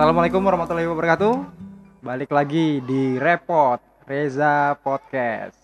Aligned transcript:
Assalamualaikum 0.00 0.40
warahmatullahi 0.40 0.88
wabarakatuh. 0.88 1.34
Balik 2.00 2.32
lagi 2.32 2.80
di 2.80 3.20
Repot 3.20 3.76
Reza 4.08 4.72
Podcast. 4.80 5.60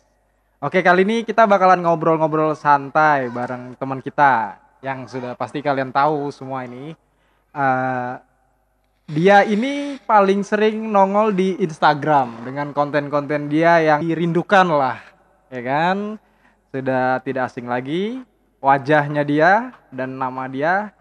Oke, 0.60 0.84
kali 0.84 1.08
ini 1.08 1.24
kita 1.24 1.48
bakalan 1.48 1.80
ngobrol-ngobrol 1.80 2.52
santai 2.52 3.32
bareng 3.32 3.80
teman 3.80 4.04
kita 4.04 4.60
yang 4.84 5.08
sudah 5.08 5.32
pasti 5.40 5.64
kalian 5.64 5.88
tahu 5.88 6.28
semua 6.36 6.68
ini. 6.68 6.92
Eh, 7.48 8.14
dia 9.08 9.40
ini 9.48 9.96
paling 10.04 10.44
sering 10.44 10.84
nongol 10.84 11.32
di 11.32 11.56
Instagram 11.56 12.44
dengan 12.44 12.76
konten-konten 12.76 13.48
dia 13.48 13.80
yang 13.80 14.04
dirindukan 14.04 14.68
lah, 14.68 15.00
ya 15.48 15.64
kan? 15.64 16.20
Sudah 16.76 17.24
tidak 17.24 17.48
asing 17.48 17.72
lagi 17.72 18.20
wajahnya 18.60 19.24
dia 19.24 19.72
dan 19.88 20.20
nama 20.20 20.44
dia. 20.44 20.92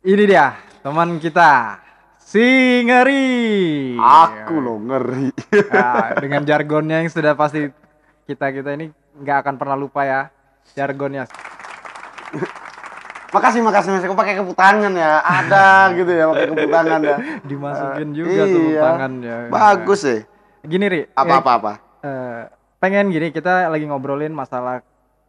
Ini 0.00 0.24
dia 0.24 0.56
teman 0.80 1.20
kita, 1.20 1.81
Singeri. 2.32 3.92
Aku 3.94 4.56
loh 4.56 4.80
ngeri. 4.80 5.28
Nah, 5.68 6.16
dengan 6.16 6.40
jargonnya 6.42 7.04
yang 7.04 7.12
sudah 7.12 7.36
pasti 7.36 7.68
kita 8.24 8.48
kita 8.50 8.72
ini 8.72 8.88
nggak 9.14 9.36
akan 9.44 9.54
pernah 9.56 9.76
lupa 9.76 10.00
ya 10.02 10.32
jargonnya. 10.72 11.28
makasih 13.28 13.60
makasih 13.60 13.90
mas. 13.92 14.04
Aku 14.04 14.16
pakai 14.16 14.40
kepuk 14.40 14.56
tangan 14.56 14.92
ya. 14.92 15.20
Ada 15.20 15.64
gitu 16.00 16.08
ya 16.08 16.24
pakai 16.26 16.46
kepuk 16.48 16.70
tangan 16.70 17.00
ya. 17.02 17.16
Dimasukin 17.44 18.08
Eh, 18.08 18.14
juga 18.14 18.42
tuh 18.46 18.62
iya. 18.66 18.80
tangannya. 18.82 19.36
Bagus 19.48 20.00
sih. 20.00 20.20
Gini 20.62 20.86
ri, 20.86 21.00
Apa 21.12 21.34
apa 21.36 21.50
apa. 21.52 21.72
eh, 22.00 22.42
pengen 22.78 23.10
gini 23.10 23.28
kita 23.28 23.68
lagi 23.68 23.84
ngobrolin 23.84 24.32
masalah 24.32 24.80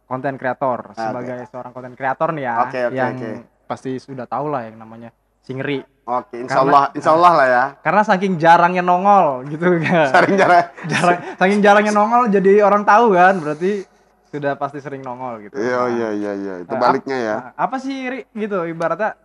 konten 0.06 0.34
kreator 0.34 0.90
sebagai 0.92 1.44
seorang 1.46 1.70
konten 1.70 1.92
kreator 1.92 2.30
nih 2.30 2.44
ya 2.44 2.54
Oke, 2.62 2.80
oke, 2.82 2.94
yang 2.94 3.12
oke. 3.14 3.30
pasti 3.64 3.96
sudah 3.96 4.24
tahu 4.24 4.46
lah 4.48 4.64
yang 4.64 4.76
namanya 4.76 5.10
Singeri 5.40 5.82
Oke, 6.04 6.36
insya 6.36 6.58
Karena- 6.58 6.68
Allah, 6.70 6.84
insya 6.92 7.10
Allah 7.10 7.32
lah 7.32 7.46
ya. 7.48 7.64
karena 7.80 8.02
saking 8.02 8.36
jarangnya 8.36 8.80
nongol 8.80 9.26
gitu 9.46 9.64
kan 9.80 10.08
Sering 10.10 10.36
jarang. 10.36 10.68
jarang 10.86 11.18
saking 11.34 11.60
jarangnya 11.60 11.92
nongol 11.92 12.28
jadi 12.28 12.60
orang 12.60 12.82
tahu 12.82 13.12
kan 13.12 13.34
berarti 13.36 13.88
sudah 14.26 14.52
pasti 14.52 14.78
sering 14.78 15.00
nongol 15.00 15.40
gitu 15.40 15.54
Iya 15.54 15.78
Nah, 15.78 15.88
iya 15.88 16.08
iya 16.12 16.32
iya. 16.34 16.54
Itu 16.60 16.68
eh, 16.68 16.78
baliknya 16.78 17.16
ya. 17.16 17.36
nah, 17.38 17.50
apa 17.58 17.76
sih 17.78 17.96
Ri 18.04 18.20
gitu 18.30 18.64
ibaratnya 18.64 19.16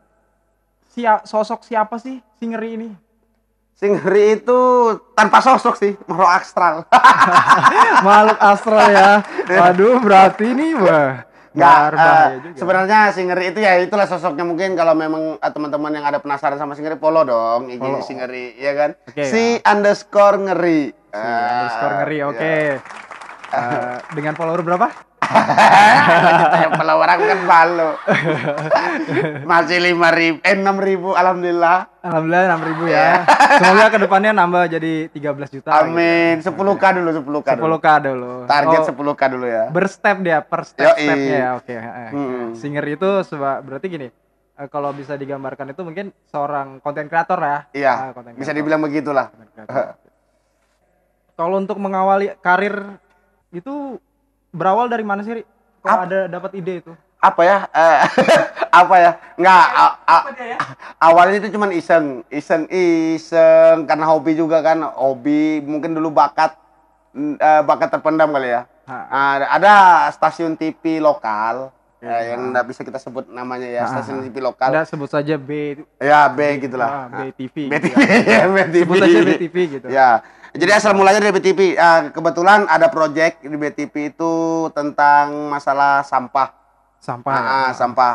sia- 0.87 1.19
sosok 1.21 1.61
siapa 1.61 1.95
sih 1.95 2.17
Singeri 2.35 2.69
ini 2.73 2.89
Si 3.73 3.87
ngeri 3.87 4.35
itu 4.35 4.59
tanpa 5.13 5.39
sosok 5.39 5.71
sih, 5.73 5.95
makhluk 6.03 6.27
astral. 6.29 6.83
makhluk 8.05 8.35
astral 8.37 8.87
ya 8.87 9.09
waduh 9.57 9.99
berarti 9.99 10.45
ini 10.47 10.75
wah 10.75 11.23
Nggak, 11.59 11.79
juga. 12.39 12.57
sebenarnya 12.57 12.99
si 13.11 13.21
ngeri 13.21 13.45
itu 13.47 13.59
ya 13.59 13.73
itulah 13.77 14.07
sosoknya 14.07 14.43
mungkin 14.43 14.73
kalau 14.73 14.95
memang 14.95 15.35
eh, 15.35 15.51
teman-teman 15.51 15.91
yang 15.91 16.05
ada 16.05 16.17
penasaran 16.17 16.55
sama 16.55 16.73
si 16.73 16.81
ngeri 16.81 16.95
follow 16.95 17.23
dong 17.23 17.67
IG 17.67 17.77
Follow. 17.77 17.99
si 18.01 18.13
ngeri 18.13 18.55
ya 18.55 18.71
kan 18.73 18.89
Oke, 19.05 19.23
si 19.25 19.43
underscore 19.61 20.37
ngeri 20.41 20.81
Si 20.89 20.95
Ah, 21.11 21.65
underscore 21.65 21.93
ngeri 21.99 22.17
oke 22.23 22.51
ya. 22.69 22.77
Eh, 23.49 23.97
dengan 24.13 24.37
follower 24.37 24.61
berapa 24.61 25.08
yang 26.61 26.73
follower 26.73 27.07
aku 27.07 27.23
kan 27.23 27.39
malu. 27.43 27.89
Masih 29.43 29.77
lima 29.79 30.09
ribu 30.09 30.37
eh 30.41 30.53
enam 30.53 30.77
ribu 30.77 31.13
alhamdulillah. 31.13 31.85
Alhamdulillah 31.99 32.43
enam 32.47 32.61
ribu 32.63 32.83
Iya. 32.85 32.97
ya. 32.97 33.13
Semoga 33.57 33.85
ke 33.89 33.97
depannya 33.99 34.31
nambah 34.31 34.63
jadi 34.69 34.93
13 35.09 35.51
juta. 35.51 35.69
Amin. 35.79 36.39
10 36.39 36.49
k 36.49 36.85
dulu 36.93 37.09
10 37.11 37.39
k 37.39 37.49
10 37.53 37.77
k 37.77 37.87
dulu. 38.01 38.31
Target 38.45 38.79
Oh, 38.81 38.87
10 38.89 39.13
k 39.13 39.21
dulu 39.27 39.45
ya. 39.45 39.63
berstep 39.69 40.17
dia 40.19 40.39
per 40.39 40.61
step 40.63 40.85
Yoi. 40.89 41.03
stepnya 41.03 41.37
ya 41.37 41.49
oke 41.55 41.71
eh. 41.71 42.09
Hmm. 42.09 42.47
singer 42.53 42.85
itu 42.87 43.09
seba- 43.23 43.59
berarti 43.59 43.87
gini 43.87 44.07
eh, 44.55 44.67
kalau 44.67 44.91
bisa 44.91 45.13
digambarkan 45.13 45.69
itu 45.69 45.81
mungkin 45.81 46.11
seorang 46.25 46.79
konten 46.79 47.05
kreator 47.05 47.37
ya. 47.37 47.57
Iya. 47.71 47.93
Ah, 47.93 48.09
content 48.11 48.33
bisa 48.33 48.51
dibilang 48.51 48.79
begitulah. 48.79 49.29
Kalau 51.33 51.55
untuk 51.55 51.77
mengawali 51.77 52.35
karir 52.37 52.99
itu 53.49 53.95
berawal 54.49 54.85
dari 54.85 55.03
mana 55.03 55.21
sih 55.21 55.43
kok 55.79 55.87
ada 55.87 56.27
dapat 56.27 56.51
ide 56.53 56.81
itu? 56.81 56.91
Apa 57.19 57.41
ya? 57.43 57.57
Eh, 57.69 57.97
apa 58.81 58.95
ya? 58.95 59.11
Nggak 59.35 59.63
a- 59.75 59.97
a- 60.07 60.25
awalnya 61.01 61.37
itu 61.37 61.51
cuman 61.51 61.71
iseng 61.71 62.23
iseng 62.29 62.63
iseng 62.69 63.83
karena 63.83 64.07
hobi 64.07 64.33
juga 64.33 64.59
kan 64.59 64.79
hobi 64.85 65.59
mungkin 65.61 65.91
dulu 65.91 66.09
bakat 66.09 66.55
eh, 67.15 67.61
bakat 67.61 67.91
terpendam 67.91 68.31
kali 68.31 68.49
ya. 68.49 68.63
Ha. 68.87 68.97
Ah, 69.05 69.35
ada 69.51 69.73
stasiun 70.09 70.55
TV 70.55 70.97
lokal 70.97 71.69
Oke. 71.99 72.07
eh, 72.07 72.33
yang 72.33 72.49
nggak 72.49 72.65
bisa 72.65 72.81
kita 72.81 72.97
sebut 72.97 73.27
namanya 73.27 73.67
ya 73.67 73.83
stasiun. 73.85 74.23
TV 74.23 74.39
lokal. 74.39 74.71
Anda 74.71 74.81
sebut 74.81 75.11
saja 75.11 75.35
B 75.35 75.77
ya 75.99 76.25
B 76.25 76.39
gitulah 76.57 76.89
ah, 76.89 77.05
BTV 77.21 77.55
BTV 77.71 77.97
gitu 78.15 78.31
ya. 78.31 78.39
ya 78.41 78.47
BTV 78.49 78.75
sebut 78.81 78.95
saja 78.97 79.19
BTV 79.21 79.55
gitu. 79.69 79.87
Ya, 79.91 80.09
jadi 80.51 80.71
asal 80.73 80.93
mulanya 80.93 81.19
dari 81.19 81.31
BTV. 81.31 81.59
Ah, 81.75 82.09
kebetulan 82.09 82.65
ada 82.65 82.87
project 82.87 83.41
di 83.41 83.53
BTV 83.53 83.93
itu 84.09 84.33
tentang 84.71 85.47
masalah 85.47 86.01
sampah. 86.01 86.55
sampah 86.99 87.31
Ah, 87.31 87.37
ya. 87.37 87.47
ah, 87.47 87.71
sampah. 87.71 88.13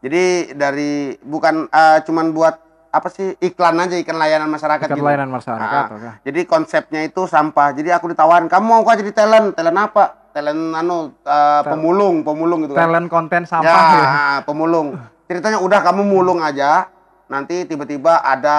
Jadi 0.00 0.24
dari 0.54 0.92
bukan 1.18 1.66
ah, 1.68 1.98
cuman 2.00 2.30
buat 2.30 2.54
apa 2.88 3.06
sih 3.06 3.34
iklan 3.38 3.74
aja 3.76 3.94
iklan 3.94 4.18
layanan 4.18 4.46
masyarakat 4.46 4.82
Ikan 4.84 4.94
gitu. 4.94 5.02
layanan 5.04 5.28
masyarakat 5.28 5.82
Ah, 5.82 5.90
oke. 5.90 6.10
Jadi 6.22 6.40
konsepnya 6.44 7.00
itu 7.02 7.24
sampah. 7.24 7.70
Jadi 7.70 7.88
aku 7.88 8.08
ditawarin, 8.08 8.46
kamu 8.46 8.64
mau 8.66 8.82
kah 8.82 8.94
jadi 8.94 9.10
talent? 9.10 9.54
Talent 9.54 9.78
apa? 9.80 10.04
Talent 10.30 10.62
anu 10.74 10.96
ah, 11.20 11.60
Tal- 11.60 11.74
pemulung, 11.74 12.22
pemulung 12.22 12.62
gitu 12.62 12.72
kan. 12.72 12.86
talent 12.86 13.06
konten 13.06 13.42
sampah 13.44 13.66
ya, 13.66 13.98
ya. 13.98 14.08
pemulung. 14.46 14.94
Ceritanya 15.24 15.58
udah 15.58 15.80
kamu 15.80 16.02
mulung 16.02 16.38
aja. 16.38 16.86
Nanti 17.26 17.62
tiba-tiba 17.64 18.20
ada 18.20 18.56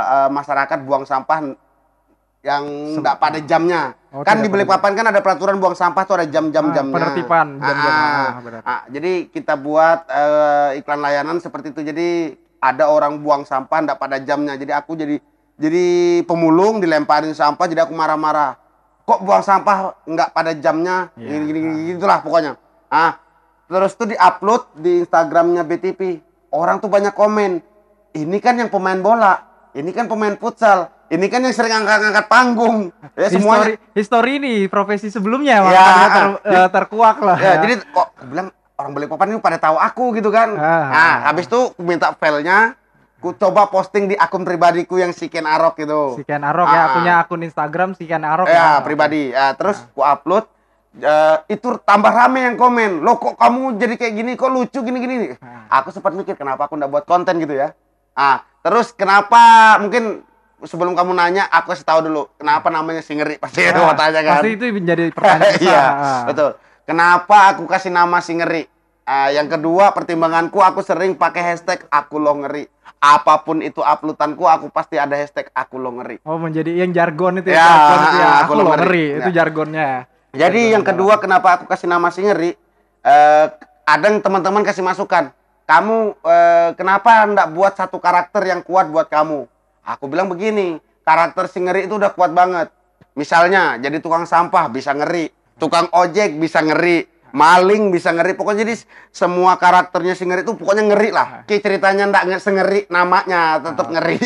ah, 0.00 0.28
masyarakat 0.28 0.78
buang 0.82 1.02
sampah 1.02 1.42
yang 2.46 2.64
Sem- 2.94 3.02
enggak 3.02 3.16
pada 3.18 3.38
jamnya. 3.42 3.82
Oh, 4.14 4.22
kan 4.22 4.38
tidak 4.38 4.44
di 4.46 4.48
Balikpapan 4.48 4.92
kan 4.94 5.06
ada 5.10 5.20
peraturan 5.20 5.58
buang 5.58 5.74
sampah 5.74 6.02
tuh 6.06 6.14
ada 6.16 6.26
jam-jam 6.30 6.70
Ah, 6.70 6.72
jamnya. 6.72 6.94
penertiban 6.94 7.46
jam-jam 7.58 7.92
Ah, 7.92 8.28
ah, 8.38 8.62
ah, 8.64 8.80
jadi 8.86 9.12
kita 9.28 9.58
buat 9.58 10.06
eh, 10.06 10.78
iklan 10.80 11.02
layanan 11.02 11.36
seperti 11.36 11.74
itu. 11.74 11.82
Jadi 11.82 12.08
ada 12.56 12.86
orang 12.86 13.18
buang 13.18 13.42
sampah 13.42 13.82
enggak 13.82 13.98
pada 13.98 14.16
jamnya. 14.22 14.54
Jadi 14.54 14.72
aku 14.72 14.94
jadi 14.94 15.18
jadi 15.58 15.86
pemulung 16.22 16.78
dilemparin 16.78 17.34
sampah 17.34 17.66
jadi 17.66 17.82
aku 17.82 17.92
marah-marah. 17.92 18.56
Kok 19.02 19.20
buang 19.20 19.42
sampah 19.42 19.98
enggak 20.06 20.30
pada 20.30 20.54
jamnya? 20.54 21.10
Iya. 21.18 21.26
Gini 21.28 21.44
gini 21.44 21.58
gini 21.60 21.78
gitulah 21.92 22.22
pokoknya. 22.22 22.56
Ah, 22.86 23.18
terus 23.66 23.92
tuh 23.92 24.06
diupload 24.06 24.70
di 24.78 25.02
Instagramnya 25.02 25.66
BTP. 25.66 26.22
Orang 26.48 26.78
tuh 26.78 26.88
banyak 26.88 27.12
komen. 27.12 27.60
Ini 28.14 28.38
kan 28.38 28.56
yang 28.56 28.70
pemain 28.72 28.96
bola. 28.96 29.44
Ini 29.76 29.90
kan 29.92 30.08
pemain 30.08 30.32
futsal. 30.40 30.88
Ini 31.06 31.26
kan 31.30 31.38
yang 31.38 31.54
sering 31.54 31.70
angkat-angkat 31.72 32.26
panggung. 32.26 32.90
Ya 33.14 33.30
semuanya. 33.30 33.78
History, 33.78 33.94
history 33.94 34.32
ini 34.42 34.54
profesi 34.66 35.06
sebelumnya 35.06 35.62
Ya, 35.62 35.86
ter, 36.10 36.24
ah. 36.26 36.30
eh, 36.42 36.68
terkuak 36.68 37.18
lah. 37.22 37.38
Ya, 37.38 37.62
jadi 37.62 37.78
kok 37.80 38.06
aku 38.10 38.24
bilang 38.26 38.48
orang 38.74 38.90
Balikpapan 38.92 39.26
ini 39.30 39.38
pada 39.38 39.58
tahu 39.62 39.78
aku 39.78 40.04
gitu 40.18 40.34
kan. 40.34 40.58
Ah. 40.58 40.86
Nah, 40.90 41.14
habis 41.30 41.46
itu 41.46 41.70
aku 41.70 41.80
minta 41.80 42.10
filenya, 42.10 42.74
ku 43.22 43.30
coba 43.32 43.70
posting 43.70 44.10
di 44.10 44.18
akun 44.18 44.42
pribadiku 44.42 44.98
yang 44.98 45.14
si 45.14 45.30
Ken 45.30 45.46
Arok 45.46 45.78
gitu. 45.78 46.18
si 46.18 46.26
Ken 46.26 46.42
Arok 46.42 46.66
ya 46.66 46.82
Ah. 46.82 46.92
punya 46.92 47.14
akun 47.22 47.40
Instagram 47.40 47.94
si 47.94 48.04
Ken 48.04 48.26
Arok 48.26 48.50
ya, 48.50 48.82
pribadi. 48.82 49.30
Ya, 49.30 49.54
terus 49.54 49.78
ku 49.94 50.02
upload 50.02 50.50
eh, 50.96 51.36
itu 51.48 51.76
tambah 51.86 52.10
rame 52.10 52.50
yang 52.50 52.56
komen. 52.58 52.98
Lo 53.00 53.14
kok 53.14 53.38
kamu 53.38 53.78
jadi 53.78 53.94
kayak 53.94 54.14
gini? 54.16 54.32
Kok 54.34 54.50
lucu 54.50 54.78
gini-gini? 54.82 55.38
Ah. 55.38 55.80
Aku 55.80 55.94
sempat 55.94 56.18
mikir 56.18 56.34
kenapa 56.34 56.66
aku 56.66 56.74
nggak 56.74 56.90
buat 56.90 57.04
konten 57.06 57.38
gitu 57.38 57.54
ya. 57.54 57.78
Ah, 58.10 58.42
terus 58.60 58.90
kenapa 58.90 59.76
mungkin 59.78 60.26
sebelum 60.58 60.92
kamu 60.92 61.12
nanya 61.12 61.44
aku 61.46 61.70
kasih 61.70 61.84
tahu 61.84 62.00
dulu 62.02 62.22
kenapa 62.34 62.68
namanya 62.68 63.00
Singeri 63.00 63.36
pasti 63.36 63.60
Ah, 63.60 63.76
mau 63.76 63.92
tanya 63.92 64.20
kan. 64.20 64.40
Pasti 64.40 64.50
itu 64.50 64.64
menjadi 64.70 65.04
pertanyaan 65.10 65.52
besar. 65.52 65.60
Iya, 65.62 65.82
Ah. 65.84 66.22
betul. 66.24 66.50
Kenapa 66.82 67.38
aku 67.50 67.66
kasih 67.66 67.90
nama 67.90 68.18
si 68.18 68.32
ngeri? 68.32 68.64
Ah, 69.02 69.28
yang 69.28 69.46
kedua, 69.46 69.90
pertimbanganku 69.90 70.58
aku 70.58 70.80
sering 70.80 71.14
pakai 71.14 71.42
hashtag 71.46 71.84
aku 71.86 72.16
lo 72.16 72.34
ngeri. 72.36 72.66
Apa 72.96 73.38
pun 73.40 73.60
itu 73.60 73.78
uploadanku, 73.78 74.42
aku 74.42 74.66
pasti 74.68 74.96
ada 74.96 75.14
hashtag 75.14 75.46
aku 75.50 75.76
lo 75.76 75.92
ngeri. 75.92 76.18
Oh 76.22 76.36
menjadi 76.36 76.72
yang 76.74 76.90
jargon 76.90 77.38
itu 77.38 77.50
Ya, 77.50 77.60
jargon 77.60 77.98
itu 78.00 78.16
ya. 78.16 78.24
ah, 78.24 78.32
Aku 78.32 78.42
aku 78.42 78.52
loh 78.56 78.64
ngeri. 78.66 78.80
ngeri 78.80 79.04
itu 79.16 79.30
Ya. 79.30 79.34
jargonnya. 79.36 79.88
Jadi 80.32 80.42
Jargon 80.62 80.72
yang 80.72 80.84
kedua, 80.84 81.14
kenapa 81.16 81.48
aku 81.54 81.64
kasih 81.66 81.86
nama 81.86 82.08
si 82.08 82.20
ngeri? 82.20 82.50
Eh, 83.00 83.46
ada 83.84 84.04
yang 84.04 84.18
teman-teman 84.18 84.60
kasih 84.60 84.82
masukan. 84.82 85.30
Kamu 85.64 85.96
eh, 86.20 86.68
kenapa 86.74 87.26
ndak 87.26 87.50
buat 87.50 87.72
satu 87.72 87.96
karakter 87.96 88.42
yang 88.42 88.60
kuat 88.60 88.86
buat 88.86 89.06
kamu? 89.06 89.46
Aku 89.86 90.06
bilang 90.06 90.26
begini, 90.26 90.76
karakter 91.00 91.46
si 91.46 91.58
ngeri 91.58 91.86
itu 91.86 91.94
udah 91.94 92.10
kuat 92.10 92.30
banget. 92.30 92.74
Misalnya, 93.14 93.78
jadi 93.78 93.96
tukang 93.96 94.24
sampah 94.24 94.66
bisa 94.66 94.90
ngeri, 94.90 95.30
tukang 95.56 95.86
ojek 95.88 96.34
bisa 96.34 96.60
ngeri, 96.60 97.06
maling 97.30 97.88
bisa 97.88 98.10
ngeri. 98.10 98.34
Pokoknya 98.34 98.62
jadi 98.62 98.74
semua 99.08 99.54
karakternya 99.54 100.12
si 100.12 100.24
ngeri 100.24 100.42
itu 100.42 100.52
pokoknya 100.52 100.84
ngeri 100.84 101.10
lah. 101.10 101.28
Ki 101.44 101.56
ceritanya 101.56 102.08
ndak 102.08 102.24
nge- 102.26 102.42
sengeri 102.42 102.80
namanya 102.88 103.62
tetap 103.62 103.86
ngeri. 103.86 104.18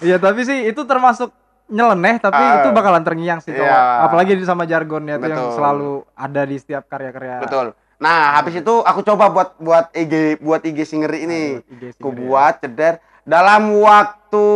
Iya 0.00 0.16
tapi 0.20 0.40
sih 0.42 0.66
itu 0.66 0.82
termasuk 0.82 1.30
nyeleneh 1.70 2.18
tapi 2.18 2.36
Ah. 2.36 2.54
itu 2.58 2.68
bakalan 2.70 3.00
terngiang 3.00 3.38
sih. 3.38 3.54
Iya. 3.54 4.04
Apalagi 4.04 4.34
sama 4.42 4.66
jargonnya 4.66 5.16
itu 5.16 5.24
yang 5.24 5.54
selalu 5.54 6.02
ada 6.12 6.42
di 6.42 6.56
setiap 6.58 6.84
karya-karya. 6.84 7.40
Betul. 7.40 7.72
Nah, 8.00 8.32
habis 8.34 8.56
itu 8.56 8.74
aku 8.80 9.04
coba 9.04 9.28
buat 9.28 9.48
buat 9.60 9.92
IG 9.92 10.40
buat 10.40 10.60
IG 10.60 10.78
singeri 10.82 11.18
ini. 11.22 11.42
IG 11.60 11.92
Aku 11.94 12.08
Singeri, 12.08 12.16
ya. 12.16 12.24
buat 12.24 12.54
ceder 12.58 12.94
dalam 13.22 13.62
waktu 13.76 14.46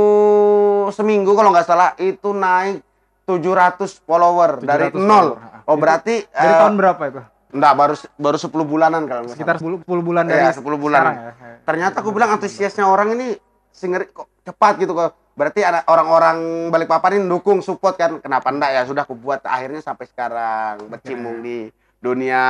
seminggu 0.91 1.31
kalau 1.31 1.53
nggak 1.53 1.65
salah 1.65 1.93
itu 1.99 2.33
naik 2.33 2.81
700 3.25 4.01
follower 4.01 4.51
dari 4.59 4.89
700 4.89 4.97
nol. 4.99 5.37
follower. 5.37 5.63
Oh 5.65 5.75
Itu 5.75 5.81
berarti 5.81 6.15
Dari 6.25 6.45
eh, 6.47 6.59
tahun 6.59 6.75
berapa 6.75 7.03
itu? 7.07 7.21
enggak 7.55 7.73
baru 7.75 7.95
baru 8.17 8.39
10 8.39 8.51
bulanan 8.67 9.03
kalau 9.05 9.21
nggak 9.23 9.37
Sekitar 9.37 9.57
salah. 9.57 9.77
10, 9.79 9.85
10 9.87 10.01
bulan 10.03 10.25
dari 10.25 10.41
Iya, 10.43 10.53
10 10.55 10.65
bulan. 10.75 10.99
sekarang 10.99 11.17
ya. 11.17 11.33
Ternyata 11.63 11.97
aku 12.01 12.11
bilang 12.11 12.31
antusiasnya 12.33 12.85
orang 12.85 13.09
ini 13.13 13.27
singer 13.71 14.09
kok 14.09 14.29
cepat 14.43 14.73
gitu 14.79 14.93
kok. 14.93 15.13
Berarti 15.35 15.61
ada 15.61 15.85
orang-orang 15.85 16.37
Balikpapan 16.69 17.19
ini 17.19 17.27
dukung 17.27 17.61
support 17.61 17.95
kan. 17.95 18.17
Kenapa 18.19 18.49
enggak 18.49 18.71
ya 18.71 18.83
sudah 18.83 19.05
aku 19.05 19.15
buat 19.15 19.41
akhirnya 19.43 19.81
sampai 19.81 20.05
sekarang 20.07 20.89
berkecimpung 20.89 21.41
di 21.41 21.69
dunia 22.05 22.43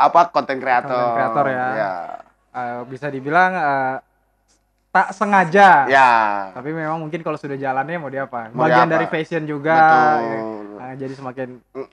apa 0.00 0.32
konten 0.32 0.56
kreator. 0.56 1.12
Creator 1.12 1.44
ya. 1.46 1.66
Ya. 1.76 1.92
Eh, 2.50 2.80
bisa 2.88 3.06
dibilang 3.06 3.52
eh, 3.52 3.94
tak 4.88 5.12
sengaja. 5.12 5.84
Ya. 5.86 6.10
Tapi 6.50 6.72
memang 6.72 6.96
mungkin 6.98 7.20
kalau 7.20 7.36
sudah 7.36 7.54
jalannya 7.54 8.00
mau 8.00 8.08
diapa? 8.08 8.48
Mau 8.50 8.64
Bagian 8.64 8.88
diapa? 8.88 8.94
dari 8.96 9.06
fashion 9.06 9.44
juga. 9.44 9.76
Betul. 9.76 10.80
Eh, 10.80 10.94
jadi 10.96 11.12
semakin 11.12 11.48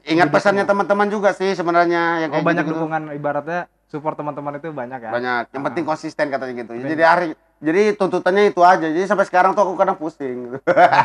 Ingat 0.06 0.26
Jadi 0.26 0.34
pesannya 0.34 0.64
teman-teman 0.64 1.08
juga 1.10 1.36
sih 1.36 1.52
sebenarnya 1.52 2.24
yang 2.24 2.30
oh, 2.32 2.34
kayak 2.34 2.46
banyak 2.46 2.64
gitu-gitu. 2.64 2.80
dukungan 2.80 3.02
ibaratnya 3.12 3.60
support 3.86 4.16
teman-teman 4.16 4.56
itu 4.56 4.72
banyak 4.72 5.00
ya. 5.00 5.12
banyak 5.12 5.44
yang 5.52 5.62
Ah. 5.62 5.68
penting 5.68 5.84
konsisten 5.84 6.26
katanya 6.28 6.54
gitu 6.58 6.74
jadi 6.76 7.04
hari 7.06 7.28
jadi 7.58 7.94
tuntutannya 7.94 8.50
itu 8.50 8.62
aja 8.62 8.86
jadi 8.86 9.04
sampai 9.04 9.24
sekarang 9.24 9.52
tuh 9.52 9.64
aku 9.64 9.74
kadang 9.74 9.96
pusing 9.96 10.56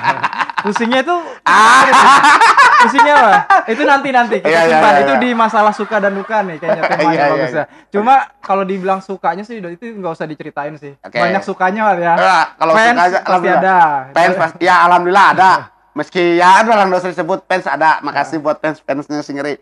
Pusingnya 0.60 1.00
itu 1.00 1.16
Ah. 1.40 1.88
pusingnya 2.82 3.14
apa? 3.14 3.32
Itu 3.64 3.80
nanti 3.82 4.08
nanti 4.08 4.36
kita 4.38 4.44
Iya, 4.46 4.60
iya, 4.60 4.76
simpan. 4.76 4.92
iya, 4.92 5.00
itu 5.00 5.12
iya. 5.14 5.20
di 5.20 5.30
masalah 5.32 5.72
suka 5.72 5.96
dan 5.98 6.12
duka 6.12 6.44
nih 6.44 6.60
kayaknya 6.60 6.82
temanya 6.90 7.08
Iya, 7.08 7.16
iya, 7.16 7.32
bagus 7.32 7.52
ya. 7.54 7.64
Cuma 7.88 8.14
kalau 8.40 8.62
dibilang 8.62 9.00
sukanya 9.00 9.40
sih 9.40 9.56
itu 9.56 9.84
nggak 9.90 10.12
usah 10.12 10.24
diceritain 10.24 10.76
sih. 10.76 10.92
Oke. 10.98 11.16
Banyak 11.16 11.40
sukanya 11.42 11.88
kali 11.88 12.02
ya. 12.02 12.12
Ah, 12.14 12.44
kalau 12.54 12.72
Fans 12.74 12.92
suka 12.92 13.04
aja 13.06 13.18
pasti 13.22 13.48
ada. 13.48 13.78
fans 14.12 14.36
pasti 14.36 14.60
ya 14.60 14.76
alhamdulillah 14.84 15.26
ada 15.32 15.52
meski 15.90 16.36
ya 16.36 16.60
ada 16.60 16.70
orang 16.74 16.88
dosa 16.90 17.08
disebut 17.08 17.40
fans 17.42 17.64
ada 17.64 17.90
makasih 18.00 18.36
buat 18.38 18.60
fans 18.60 18.78
fansnya 18.78 19.20
singeri 19.20 19.56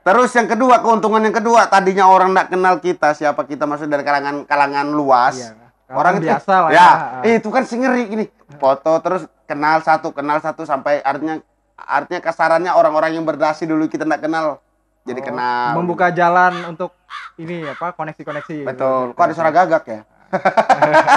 terus 0.00 0.32
yang 0.32 0.48
kedua 0.48 0.80
keuntungan 0.80 1.20
yang 1.20 1.32
kedua 1.32 1.64
tadinya 1.66 2.04
orang 2.04 2.32
nggak 2.32 2.48
kenal 2.50 2.74
kita 2.78 3.12
siapa 3.12 3.44
kita 3.44 3.62
masuk 3.62 3.86
dari 3.86 4.00
kalangan 4.00 4.42
kalangan 4.42 4.88
luas 4.88 5.36
Iya. 5.38 5.69
Orang 5.92 6.14
itu 6.16 6.24
biasa 6.24 6.54
lah 6.58 6.70
ya, 6.70 6.88
ya. 7.20 7.36
itu 7.36 7.48
kan 7.48 7.62
singeri 7.62 8.02
gini 8.06 8.24
foto 8.54 8.92
terus 8.98 9.22
kenal 9.44 9.78
satu 9.80 10.10
kenal 10.10 10.38
satu 10.38 10.62
sampai 10.62 11.00
artinya 11.00 11.42
artinya 11.76 12.20
kasarannya 12.20 12.70
orang-orang 12.70 13.12
yang 13.12 13.24
berdasi 13.24 13.64
dulu 13.64 13.86
kita 13.86 14.04
nggak 14.04 14.22
kenal 14.22 14.60
jadi 15.00 15.18
Oh, 15.18 15.26
kenal 15.26 15.72
membuka 15.74 16.08
jalan 16.10 16.52
untuk 16.68 16.92
ini 17.36 17.64
apa 17.64 17.90
koneksi-koneksi. 17.90 18.62
betul 18.62 19.10
kok 19.10 19.22
ada 19.22 19.32
suara 19.32 19.50
gagak 19.50 19.84
ya 19.84 20.00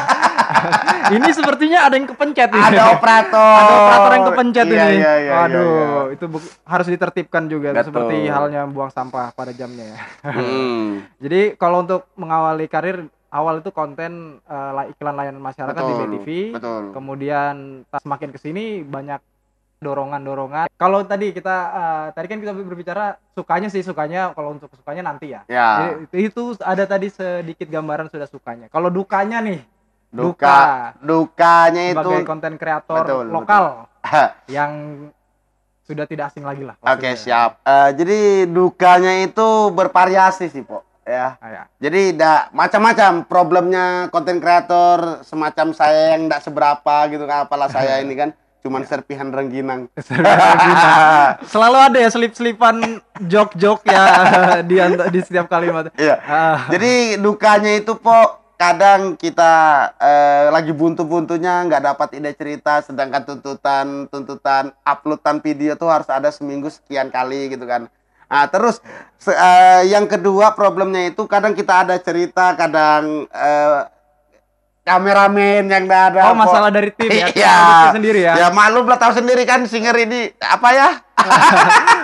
ini 1.11 1.29
sepertinya 1.29 1.85
ada 1.85 1.93
yang 1.93 2.07
kepencet 2.07 2.49
ini. 2.49 2.63
ada 2.63 2.83
operator 2.91 3.53
Ada 3.53 3.73
operator 3.75 4.11
yang 4.11 4.25
kepencet 4.25 4.65
Iya, 4.65 4.73
ini. 4.73 4.95
iya, 4.95 5.13
iya, 5.19 5.31
Waduh, 5.35 5.61
iya, 5.61 6.13
itu 6.15 6.25
bu- 6.27 6.51
harus 6.63 6.87
ditertibkan 6.87 7.43
juga 7.45 7.69
Betul. 7.71 7.85
seperti 7.85 8.15
halnya 8.27 8.65
buang 8.65 8.89
sampah 8.89 9.29
pada 9.31 9.51
jamnya 9.51 9.85
ya. 9.85 9.97
Hmm. 10.25 11.03
Jadi 11.23 11.53
kalau 11.55 11.83
untuk 11.83 12.09
mengawali 12.15 12.65
karir 12.65 13.05
awal 13.33 13.59
itu 13.59 13.73
konten 13.73 14.37
eh, 14.39 14.71
la- 14.71 14.87
iklan 14.87 15.17
layanan 15.17 15.41
masyarakat 15.41 15.73
di 15.75 15.91
Betul, 15.91 16.05
BTV. 16.07 16.27
betul. 16.53 16.83
Kemudian 16.93 17.53
semakin 17.91 18.29
ke 18.29 18.37
sini 18.37 18.63
banyak 18.79 19.17
dorongan-dorongan. 19.81 20.71
Kalau 20.71 21.03
tadi 21.03 21.33
kita 21.33 21.55
eh, 21.73 22.07
tadi 22.13 22.27
kan 22.29 22.39
kita 22.39 22.53
berbicara 22.53 23.05
sukanya 23.33 23.67
sih 23.67 23.81
sukanya 23.81 24.31
kalau 24.31 24.55
untuk 24.55 24.69
sukanya 24.71 25.03
nanti 25.03 25.33
ya. 25.33 25.41
Ya, 25.49 25.97
Jadi, 26.07 26.23
itu 26.23 26.55
ada 26.61 26.85
tadi 26.85 27.09
sedikit 27.09 27.67
gambaran 27.67 28.07
sudah 28.07 28.29
sukanya. 28.29 28.69
Kalau 28.69 28.87
dukanya 28.87 29.43
nih, 29.43 29.59
duka, 30.07 30.93
dukanya 31.01 31.83
itu. 31.89 31.99
sebagai 31.99 32.23
konten 32.23 32.53
kreator 32.55 33.03
Betul, 33.03 33.25
lokal 33.27 33.63
yang 34.47 34.71
sudah 35.83 36.07
tidak 36.07 36.31
asing 36.31 36.47
lagi 36.47 36.63
lah. 36.63 36.79
Oke 36.79 37.11
maksudnya. 37.11 37.19
siap. 37.19 37.49
Eh, 37.65 37.89
jadi 37.97 38.19
dukanya 38.47 39.19
itu 39.19 39.47
bervariasi 39.75 40.47
sih, 40.47 40.63
po. 40.63 40.79
Ya. 41.03 41.35
Ah, 41.39 41.49
ya. 41.51 41.63
Jadi 41.83 42.15
da, 42.15 42.47
macam-macam 42.55 43.27
problemnya 43.27 44.07
konten 44.07 44.39
kreator 44.39 45.23
semacam 45.27 45.75
saya 45.75 46.15
yang 46.15 46.27
tidak 46.31 46.41
seberapa 46.43 46.95
gitu 47.11 47.23
kan 47.27 47.43
apalah 47.47 47.67
saya 47.67 47.99
ini 48.03 48.15
kan 48.15 48.29
cuman 48.63 48.81
serpihan 48.89 49.27
rengginang. 49.27 49.91
Selalu 51.51 51.77
ada 51.91 51.97
ya 51.99 52.09
selip-selipan 52.09 53.03
jok-jok 53.27 53.83
ya 53.83 54.03
di 54.69 54.79
di 55.11 55.19
setiap 55.19 55.51
kalimat. 55.51 55.91
Iya. 55.99 56.15
Ah, 56.23 56.71
Jadi 56.71 57.19
dukanya 57.19 57.75
itu 57.75 57.99
po 57.99 58.39
kadang 58.55 59.19
kita 59.19 59.91
eh, 59.99 60.47
lagi 60.47 60.71
buntu-buntunya 60.71 61.67
nggak 61.67 61.83
dapat 61.83 62.15
ide 62.15 62.31
cerita 62.31 62.79
sedangkan 62.79 63.27
tuntutan 63.27 64.07
tuntutan 64.07 64.71
uploadan 64.87 65.43
video 65.43 65.75
tuh 65.75 65.91
harus 65.91 66.07
ada 66.07 66.31
seminggu 66.31 66.71
sekian 66.71 67.11
kali 67.11 67.51
gitu 67.51 67.67
kan. 67.67 67.91
Nah, 68.33 68.49
terus 68.49 68.81
eh, 69.29 69.93
yang 69.93 70.09
kedua 70.09 70.57
problemnya 70.57 71.13
itu 71.13 71.29
kadang 71.29 71.53
kita 71.53 71.85
ada 71.85 72.01
cerita 72.01 72.57
kadang 72.57 73.29
eh, 73.29 73.79
kameramen 74.83 75.63
yang 75.65 75.87
ada. 75.87 76.29
oh 76.29 76.35
masalah 76.35 76.67
dari 76.67 76.91
tim 76.91 77.07
ya, 77.07 77.27
Iya. 77.39 77.55
sendiri 77.91 78.19
ya. 78.21 78.33
Ya 78.37 78.47
maklum 78.49 78.83
lah 78.83 78.99
tahu 78.99 79.15
sendiri 79.15 79.43
kan 79.43 79.63
singer 79.63 79.95
ini 79.97 80.31
apa 80.37 80.69
ya? 80.69 80.89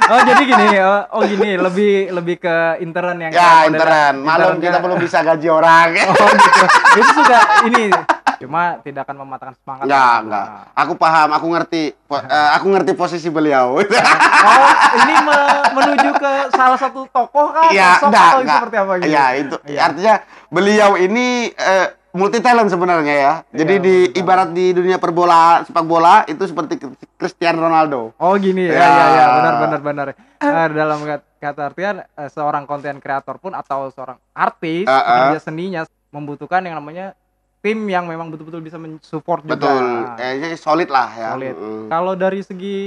Oh 0.09 0.17
jadi 0.25 0.41
gini, 0.41 0.67
oh, 0.89 1.01
oh 1.11 1.21
gini 1.21 1.53
lebih 1.53 2.09
lebih 2.09 2.41
ke 2.41 2.55
intern 2.79 3.13
yang 3.19 3.29
Ya 3.29 3.69
intern. 3.69 4.25
Maklum 4.25 4.57
kita 4.57 4.81
belum 4.81 4.97
bisa 4.97 5.21
gaji 5.21 5.45
orang. 5.45 5.93
Oh 6.09 6.29
gitu. 6.33 6.61
Itu 6.97 7.09
suka 7.13 7.37
ini 7.63 7.93
cuma 8.39 8.79
tidak 8.79 9.03
akan 9.03 9.21
mematahkan 9.21 9.53
semangat. 9.53 9.85
Enggak, 9.85 10.15
enggak. 10.23 10.45
Aku 10.73 10.93
paham, 10.95 11.29
aku 11.29 11.45
ngerti. 11.51 11.93
Po- 12.07 12.17
eh, 12.17 12.49
aku 12.55 12.71
ngerti 12.71 12.91
posisi 12.95 13.27
beliau. 13.27 13.77
Oh, 13.77 13.83
ini 14.97 15.13
me- 15.19 15.61
menuju 15.75 16.09
ke 16.15 16.31
salah 16.49 16.79
satu 16.79 17.05
tokoh 17.05 17.51
kah? 17.51 17.69
Iya, 17.69 17.99
Sosok 17.99 18.09
enggak, 18.09 18.25
atau 18.25 18.39
enggak. 18.39 18.57
seperti 18.57 18.75
apa 18.79 18.93
gitu? 18.95 19.09
Iya, 19.11 19.25
itu 19.35 19.55
Iya. 19.67 19.79
artinya 19.83 20.15
beliau 20.47 20.91
ini 20.95 21.27
eh, 21.51 21.87
multi 22.11 22.39
talent 22.39 22.67
sebenarnya 22.67 23.15
ya. 23.15 23.33
Jadi 23.51 23.73
Iya, 23.75 23.83
di 23.83 23.95
ibarat 24.15 24.49
di 24.49 24.71
dunia 24.71 24.97
perbola 24.97 25.61
sepak 25.61 25.85
bola 25.85 26.25
itu 26.25 26.41
seperti 26.41 26.81
Cristiano 27.13 27.61
Ronaldo. 27.61 28.17
Oh 28.17 28.33
gini 28.35 28.65
ya, 28.65 28.73
Ya. 28.73 28.79
ya, 28.81 29.05
ya, 29.07 29.25
benar, 29.31 29.53
benar, 29.55 29.79
benar. 29.81 30.07
Eh, 30.39 30.67
dalam 30.71 30.99
kat- 31.03 31.27
kata 31.37 31.61
artian 31.65 31.95
eh, 32.01 32.29
seorang 32.29 32.63
konten 32.63 32.97
kreator 32.97 33.37
pun 33.37 33.53
atau 33.53 33.89
seorang 33.89 34.17
artis 34.31 34.85
Ah, 34.85 34.95
ah. 34.95 35.03
pekerja 35.29 35.39
seninya 35.45 35.81
membutuhkan 36.09 36.61
yang 36.61 36.75
namanya 36.75 37.13
tim 37.59 37.85
yang 37.85 38.07
memang 38.07 38.31
betul-betul 38.31 38.63
bisa 38.63 38.79
mensupport 38.79 39.43
juga. 39.43 39.53
Betul. 39.53 39.85
Kayaknya 40.15 40.47
solid 40.55 40.89
lah 40.89 41.09
ya. 41.11 41.29
Solid. 41.35 41.55
Mm. 41.55 41.85
Kalau 41.87 42.13
dari 42.15 42.41
segi 42.41 42.77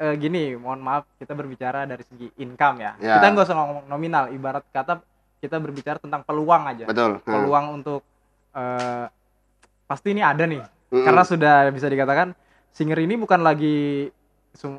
eh, 0.00 0.14
gini, 0.16 0.56
mohon 0.56 0.80
maaf 0.80 1.04
kita 1.20 1.36
berbicara 1.36 1.84
dari 1.84 2.00
segi 2.00 2.32
income 2.38 2.80
ya. 2.80 2.92
Ya. 2.96 3.20
Kita 3.20 3.26
nggak 3.28 3.44
usah 3.44 3.56
ngomong 3.58 3.84
nominal, 3.84 4.32
ibarat 4.32 4.64
kata 4.70 5.04
kita 5.36 5.56
berbicara 5.56 5.98
tentang 5.98 6.24
peluang 6.24 6.62
aja. 6.64 6.84
Betul. 6.86 7.20
Hmm. 7.20 7.28
Peluang 7.28 7.66
untuk 7.76 8.00
eh, 8.50 9.06
pasti 9.84 10.08
ini 10.10 10.22
ada 10.22 10.44
nih. 10.44 10.62
Mm-mm. 10.90 11.04
Karena 11.06 11.22
sudah 11.22 11.70
bisa 11.70 11.86
dikatakan 11.86 12.34
Singer 12.70 12.98
ini 13.02 13.18
bukan 13.18 13.42
lagi 13.42 14.06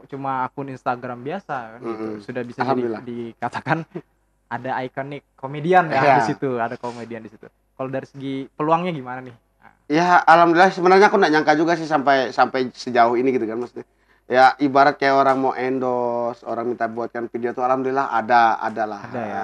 cuma 0.08 0.44
akun 0.44 0.68
Instagram 0.68 1.24
biasa 1.24 1.56
kan 1.76 1.80
gitu. 1.80 2.04
Mm-mm. 2.04 2.24
Sudah 2.24 2.44
bisa 2.44 2.60
Alhamdulillah. 2.64 3.02
dikatakan 3.04 3.84
ada 4.56 4.72
ikonik 4.84 5.24
komedian 5.36 5.88
ya 5.88 6.00
Iya. 6.00 6.16
di 6.20 6.24
situ, 6.36 6.60
ada 6.60 6.76
komedian 6.76 7.24
di 7.24 7.32
situ. 7.32 7.48
Kalau 7.48 7.88
dari 7.88 8.08
segi 8.08 8.46
peluangnya 8.52 8.92
gimana 8.92 9.24
nih? 9.24 9.36
Ya, 9.92 10.24
alhamdulillah 10.24 10.72
sebenarnya 10.72 11.12
aku 11.12 11.20
nggak 11.20 11.34
nyangka 11.36 11.54
juga 11.60 11.76
sih 11.76 11.84
sampai 11.84 12.32
sampai 12.32 12.72
sejauh 12.72 13.20
ini 13.20 13.36
gitu 13.36 13.44
kan 13.44 13.60
maksudnya. 13.60 13.84
Ya, 14.26 14.56
ibarat 14.58 14.96
kayak 14.96 15.12
orang 15.14 15.38
mau 15.38 15.52
endorse, 15.52 16.42
orang 16.44 16.64
minta 16.66 16.88
buatkan 16.88 17.28
video 17.28 17.52
tuh 17.52 17.62
alhamdulillah 17.62 18.08
ada, 18.10 18.56
ada 18.58 18.84
lah. 18.86 19.00
Ada 19.04 19.22
ya. 19.22 19.44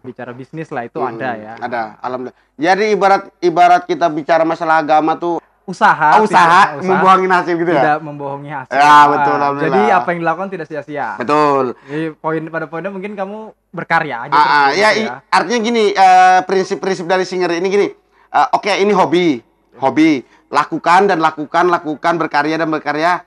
Bicara 0.00 0.32
bisnis 0.32 0.68
lah 0.68 0.84
itu 0.84 1.00
Hmm, 1.00 1.16
ada 1.16 1.30
ya. 1.34 1.52
Ada, 1.56 1.80
alhamdulillah. 1.98 2.38
Jadi 2.54 2.84
ibarat 2.90 3.22
ibarat 3.40 3.82
kita 3.84 4.06
bicara 4.08 4.44
masalah 4.44 4.80
agama 4.80 5.16
tuh 5.16 5.40
Usaha, 5.62 6.18
ah, 6.18 6.20
usaha, 6.20 6.60
tidak- 6.74 6.82
membohongi 6.82 7.26
nasib 7.30 7.54
gitu 7.56 7.70
ya. 7.70 7.78
tidak 7.78 7.98
membohongi 8.02 8.50
hasil. 8.50 8.74
Ya, 8.74 8.96
betul, 9.06 9.30
Ah, 9.30 9.38
alhamdulillah. 9.38 9.78
Jadi 9.78 9.94
apa 9.94 10.08
yang 10.10 10.20
dilakukan 10.20 10.48
tidak 10.50 10.66
sia-sia. 10.66 11.08
Betul. 11.14 11.64
Jadi 11.86 12.04
poin 12.12 12.42
pada 12.44 12.66
poinnya 12.66 12.90
mungkin 12.90 13.12
kamu 13.14 13.38
berkarya 13.70 14.16
aja. 14.26 14.34
Ah, 14.34 14.42
ah, 14.42 14.68
ya, 14.74 14.88
i- 14.90 15.06
artinya 15.30 15.60
gini, 15.62 15.84
eh, 15.94 16.40
prinsip-prinsip 16.42 17.06
dari 17.06 17.22
singer 17.22 17.54
ini 17.54 17.68
gini. 17.68 17.88
eh, 18.28 18.48
Oke, 18.52 18.72
ini 18.74 18.90
hobi, 18.90 19.38
hobi. 19.78 20.22
Lakukan 20.50 21.06
dan 21.06 21.18
lakukan, 21.18 21.66
lakukan 21.66 22.14
berkarya 22.16 22.58
dan 22.58 22.66
berkarya. 22.68 23.22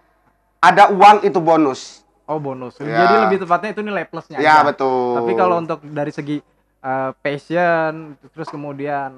Ada 0.63 0.95
uang 0.95 1.27
itu 1.27 1.39
bonus. 1.43 2.07
Oh 2.23 2.39
bonus. 2.39 2.79
Ya. 2.79 3.03
Jadi 3.03 3.15
lebih 3.27 3.37
tepatnya 3.43 3.75
itu 3.75 3.81
nilai 3.83 4.07
plusnya. 4.07 4.39
Ya 4.39 4.63
aja. 4.63 4.71
betul. 4.71 5.19
Tapi 5.19 5.31
kalau 5.35 5.59
untuk 5.59 5.83
dari 5.83 6.11
segi 6.15 6.39
uh, 6.79 7.11
passion, 7.19 8.15
terus 8.31 8.47
kemudian 8.47 9.11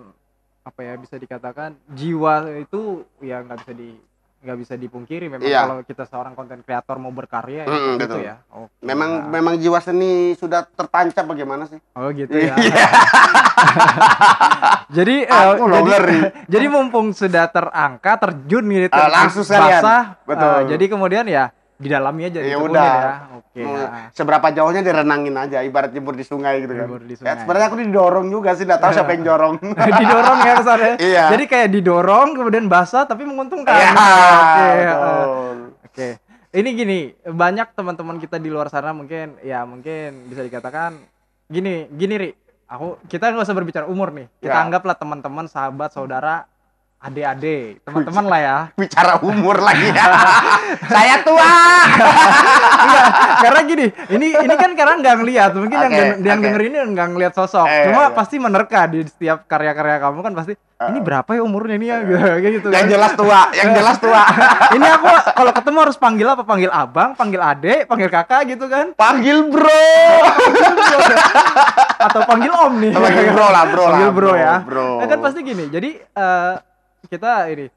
apa 0.66 0.82
ya 0.82 0.98
bisa 0.98 1.22
dikatakan 1.22 1.78
jiwa 1.94 2.50
itu 2.58 3.06
ya 3.22 3.46
nggak 3.46 3.62
bisa 3.62 3.74
di 3.78 3.94
nggak 4.46 4.58
bisa 4.62 4.74
dipungkiri 4.76 5.26
memang 5.26 5.44
Iya. 5.44 5.66
kalau 5.66 5.76
kita 5.82 6.06
seorang 6.06 6.32
konten 6.32 6.62
kreator 6.62 6.96
mau 6.96 7.10
berkarya 7.10 7.62
ya 7.62 7.66
Mm-mm, 7.66 7.98
gitu 7.98 8.14
betul. 8.14 8.20
ya. 8.22 8.34
Oke. 8.48 8.70
Memang 8.80 9.10
Nah. 9.18 9.28
memang 9.28 9.54
jiwa 9.58 9.80
seni 9.80 10.36
sudah 10.36 10.64
tertancap 10.68 11.26
bagaimana 11.26 11.66
sih? 11.66 11.78
Oh 11.94 12.10
gitu 12.10 12.30
ya. 12.30 12.54
Iya. 12.54 12.86
jadi 14.94 15.16
eh, 15.26 15.46
Aku 15.56 15.66
loh 15.66 15.82
jadi, 15.82 16.18
jadi 16.54 16.66
mumpung 16.68 17.12
sudah 17.12 17.48
terangka 17.48 18.12
terjun 18.20 18.64
gitu 18.70 18.94
Ah, 18.94 19.10
langsung 19.10 19.44
basah, 19.44 20.16
Betul. 20.22 20.46
eh, 20.46 20.62
jadi 20.70 20.84
kemudian 20.88 21.26
ya 21.26 21.50
di 21.76 21.88
dalamnya 21.88 22.28
aja 22.30 22.40
Ya 22.40 22.58
udah. 22.58 22.94
ya. 22.96 23.12
Oke. 23.36 23.62
Nah. 23.62 24.08
Seberapa 24.10 24.48
jauhnya 24.50 24.80
direnangin 24.80 25.36
aja, 25.36 25.60
ibarat 25.60 25.92
jemur 25.92 26.12
di 26.12 26.22
sungai 26.22 26.60
gitu 26.60 26.72
kan. 26.74 26.88
Jemur 26.88 27.02
di 27.02 27.12
Ya, 27.12 27.18
sungai. 27.18 27.36
sebenarnya 27.38 27.68
aku 27.68 27.78
didorong 27.82 28.28
juga 28.30 28.50
sih, 28.54 28.64
nggak 28.64 28.80
tahu 28.80 28.92
siapa 28.94 29.12
yang 29.12 29.24
jorong. 29.26 29.56
didorong 30.00 30.38
ya 30.40 30.54
kesannya. 30.56 30.94
Iya. 30.98 31.24
Jadi 31.30 31.44
kayak 31.46 31.70
didorong 31.70 32.28
kemudian 32.34 32.66
basah 32.66 33.04
tapi 33.04 33.24
menguntungkan. 33.24 33.76
Iya, 33.76 33.92
Oke. 33.92 34.68
betul. 34.82 35.58
Oke. 35.86 36.08
Ini 36.54 36.70
gini, 36.72 37.00
banyak 37.22 37.68
teman-teman 37.72 38.16
kita 38.16 38.38
di 38.38 38.48
luar 38.48 38.68
sana 38.68 38.90
mungkin 38.90 39.36
ya 39.42 39.64
mungkin 39.64 40.26
bisa 40.26 40.40
dikatakan 40.40 40.96
gini, 41.46 41.92
gini 41.92 42.16
Ri. 42.16 42.30
Aku 42.66 42.98
kita 43.06 43.30
nggak 43.30 43.44
usah 43.44 43.54
berbicara 43.54 43.86
umur 43.86 44.10
nih. 44.10 44.32
Kita 44.40 44.50
Ya. 44.50 44.64
anggaplah 44.64 44.96
teman-teman, 44.96 45.46
sahabat, 45.46 45.92
saudara, 45.92 46.48
adik-adik, 47.06 47.86
teman-teman 47.86 48.26
lah 48.26 48.40
ya. 48.42 48.58
Bicara 48.82 49.22
umur 49.22 49.62
lagi 49.62 49.94
ya. 49.94 50.06
Saya 50.94 51.22
tua. 51.22 51.54
Iya, 52.86 53.02
karena 53.42 53.60
gini, 53.66 53.86
ini 54.14 54.28
ini 54.46 54.56
kan 54.62 54.72
karena 54.78 54.94
nggak 55.02 55.16
ngelihat, 55.18 55.52
mungkin 55.58 55.74
yang 55.74 55.90
Oke, 55.90 55.98
den- 55.98 56.22
yang 56.22 56.38
denger 56.38 56.62
ini 56.70 56.78
nggak 56.94 57.08
ngelihat 57.18 57.34
sosok. 57.34 57.66
Eh, 57.66 57.90
Cuma 57.90 58.02
iya. 58.08 58.14
pasti 58.14 58.36
menerka 58.38 58.86
di 58.86 59.02
setiap 59.10 59.50
karya-karya 59.50 59.98
kamu 60.06 60.22
kan 60.22 60.34
pasti 60.38 60.54
ini 60.86 61.00
berapa 61.02 61.26
ya 61.34 61.42
umurnya 61.42 61.76
ini 61.82 61.88
ya 61.90 61.98
kayak 62.06 62.54
gitu. 62.62 62.68
yang 62.70 62.86
kan. 62.86 62.94
jelas 62.94 63.12
tua, 63.18 63.40
yang 63.58 63.72
jelas 63.74 63.98
tua. 63.98 64.22
ini 64.78 64.86
aku 64.86 65.08
kalau 65.34 65.52
ketemu 65.56 65.78
harus 65.82 65.98
panggil 65.98 66.28
apa? 66.30 66.44
Panggil 66.46 66.70
abang, 66.70 67.10
panggil 67.18 67.42
adek, 67.42 67.90
panggil 67.90 68.10
kakak 68.12 68.42
gitu 68.54 68.70
kan? 68.70 68.94
Panggil 68.94 69.50
bro. 69.50 69.90
Atau 72.06 72.22
panggil 72.28 72.52
om 72.54 72.74
nih. 72.78 72.92
Panggil 72.94 73.26
bro 73.34 73.48
lah, 73.50 73.64
bro 73.66 73.82
lah, 73.82 73.90
Panggil 73.90 74.12
bro, 74.14 74.30
bro, 74.30 74.34
ya. 74.38 74.56
bro. 74.62 74.90
Ya 75.02 75.06
kan 75.10 75.20
pasti 75.26 75.40
gini. 75.42 75.66
Jadi 75.74 75.90
eh, 75.98 76.54
kita 77.08 77.50
ini 77.54 77.70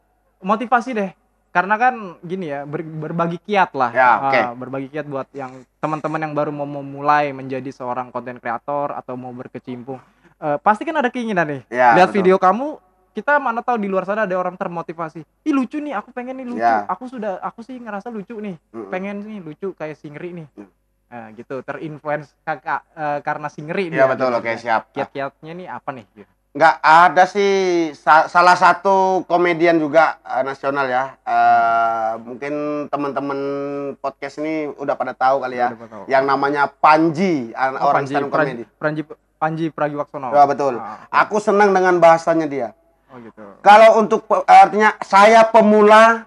motivasi 0.43 0.91
deh. 0.95 1.11
Karena 1.49 1.81
kan 1.81 2.21
gini 2.21 2.53
ya, 2.53 2.69
ber- 2.69 2.85
berbagi 2.85 3.41
kiat 3.41 3.73
lah. 3.73 3.91
Ya, 3.91 4.11
oke. 4.21 4.37
Eh, 4.37 4.51
berbagi 4.53 4.89
kiat 4.93 5.07
buat 5.09 5.29
yang 5.33 5.65
teman-teman 5.81 6.21
yang 6.29 6.35
baru 6.37 6.53
mau 6.53 6.69
memulai 6.69 7.33
menjadi 7.33 7.73
seorang 7.73 8.13
konten 8.13 8.37
kreator 8.37 8.93
atau 8.93 9.17
mau 9.17 9.33
berkecimpung. 9.33 9.97
Eh, 10.39 10.59
pasti 10.61 10.85
kan 10.85 11.01
ada 11.01 11.09
keinginan 11.09 11.49
nih. 11.49 11.63
Ya, 11.73 11.97
Lihat 11.97 12.13
betul. 12.13 12.17
video 12.21 12.37
kamu, 12.37 12.79
kita 13.17 13.41
mana 13.41 13.65
tahu 13.65 13.81
di 13.81 13.89
luar 13.89 14.05
sana 14.05 14.29
ada 14.29 14.37
orang 14.37 14.55
termotivasi. 14.61 15.25
Ih 15.25 15.55
lucu 15.57 15.81
nih, 15.81 15.97
aku 15.97 16.13
pengen 16.13 16.37
nih 16.37 16.47
lucu. 16.47 16.63
Ya. 16.63 16.85
Aku 16.87 17.09
sudah, 17.09 17.41
aku 17.41 17.65
sih 17.65 17.81
ngerasa 17.81 18.13
lucu 18.13 18.37
nih. 18.39 18.55
Mm-mm. 18.71 18.93
Pengen 18.93 19.17
nih 19.25 19.41
lucu 19.41 19.73
kayak 19.73 19.97
Singri 19.97 20.45
nih. 20.45 20.47
Mm. 20.55 20.69
Nah, 21.09 21.27
gitu, 21.33 21.65
terinfluence 21.65 22.37
kakak 22.45 22.85
eh, 22.93 23.19
karena 23.25 23.49
Singri 23.49 23.89
Iya 23.89 24.05
dia, 24.05 24.13
betul, 24.13 24.31
oke 24.37 24.53
siap. 24.61 24.93
Kiat-kiatnya 24.93 25.53
nih 25.57 25.67
apa 25.73 25.91
nih? 25.97 26.05
Gitu. 26.13 26.33
Nggak 26.49 26.77
ada 26.81 27.23
sih 27.25 27.53
sa- 27.93 28.27
salah 28.27 28.57
satu 28.57 29.23
komedian 29.25 29.77
juga 29.77 30.17
eh, 30.23 30.43
nasional 30.43 30.87
ya. 30.87 31.05
Eh, 31.21 32.13
mungkin 32.19 32.53
teman-teman 32.89 33.39
podcast 33.97 34.41
ini 34.41 34.73
udah 34.73 34.95
pada 34.95 35.13
tahu 35.13 35.39
kali 35.39 35.57
ya. 35.57 35.71
Tahu. 35.71 36.05
Yang 36.07 36.25
namanya 36.25 36.63
Panji, 36.67 37.53
an- 37.53 37.77
Oh, 37.77 37.93
orang 37.93 38.03
Panji, 38.03 38.13
stand 38.13 38.27
up 38.27 38.33
Panji. 38.33 38.65
Panji, 38.75 39.03
Panji 39.39 39.65
Pragiwaksono. 39.69 40.33
Ya 40.33 40.45
betul. 40.45 40.75
Ah, 40.77 41.05
oke. 41.05 41.15
Aku 41.15 41.37
senang 41.39 41.71
dengan 41.71 42.01
bahasanya 42.01 42.49
dia. 42.49 42.69
Oh 43.09 43.21
gitu. 43.21 43.45
Kalau 43.61 43.97
untuk 43.97 44.25
pe- 44.25 44.45
artinya 44.45 44.97
saya 45.01 45.45
pemula 45.45 46.27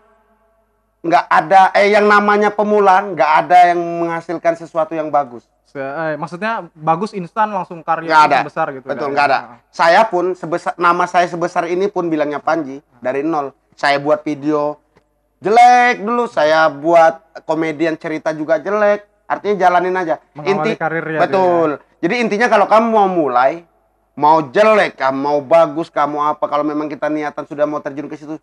nggak 1.01 1.25
ada 1.27 1.73
eh 1.73 1.89
yang 1.89 2.05
namanya 2.05 2.49
pemula 2.49 3.01
nggak 3.03 3.31
ada 3.41 3.73
yang 3.73 3.81
menghasilkan 3.99 4.53
sesuatu 4.53 4.93
yang 4.93 5.09
bagus. 5.09 5.43
Se- 5.71 5.79
eh, 5.79 6.19
maksudnya 6.19 6.67
bagus 6.75 7.15
instan 7.15 7.47
langsung 7.47 7.79
karya 7.79 8.11
Nggak 8.11 8.23
ada. 8.27 8.39
besar 8.43 8.67
gitu. 8.75 8.83
Betul 8.83 9.07
ya? 9.07 9.13
nggak 9.15 9.27
ada. 9.31 9.39
Ah, 9.39 9.47
Saya 9.71 10.01
pun 10.03 10.35
sebesar 10.35 10.75
nama 10.75 11.07
saya 11.07 11.31
sebesar 11.31 11.63
ini 11.71 11.87
pun 11.87 12.11
bilangnya 12.11 12.43
Panji 12.43 12.83
dari 12.99 13.23
nol. 13.23 13.55
Saya 13.71 13.95
buat 14.03 14.19
video 14.19 14.75
jelek 15.39 16.03
dulu, 16.03 16.27
saya 16.27 16.67
buat 16.67 17.23
komedian 17.47 17.95
cerita 17.95 18.35
juga 18.35 18.59
jelek. 18.59 19.07
Artinya 19.25 19.55
jalanin 19.57 19.95
aja. 19.95 20.19
Mengawali 20.35 20.75
karir 20.75 21.05
ya, 21.07 21.19
Betul. 21.23 21.79
Jadi 22.03 22.15
intinya 22.19 22.51
kalau 22.51 22.67
kamu 22.67 22.87
mau 22.91 23.07
mulai, 23.07 23.63
mau 24.11 24.43
jelek, 24.43 24.99
kamu 24.99 25.15
mau 25.15 25.39
bagus, 25.39 25.87
kamu 25.87 26.35
apa, 26.35 26.45
kalau 26.51 26.67
memang 26.67 26.91
kita 26.91 27.07
niatan 27.07 27.47
sudah 27.47 27.63
mau 27.63 27.79
terjun 27.79 28.11
ke 28.11 28.19
situ, 28.19 28.35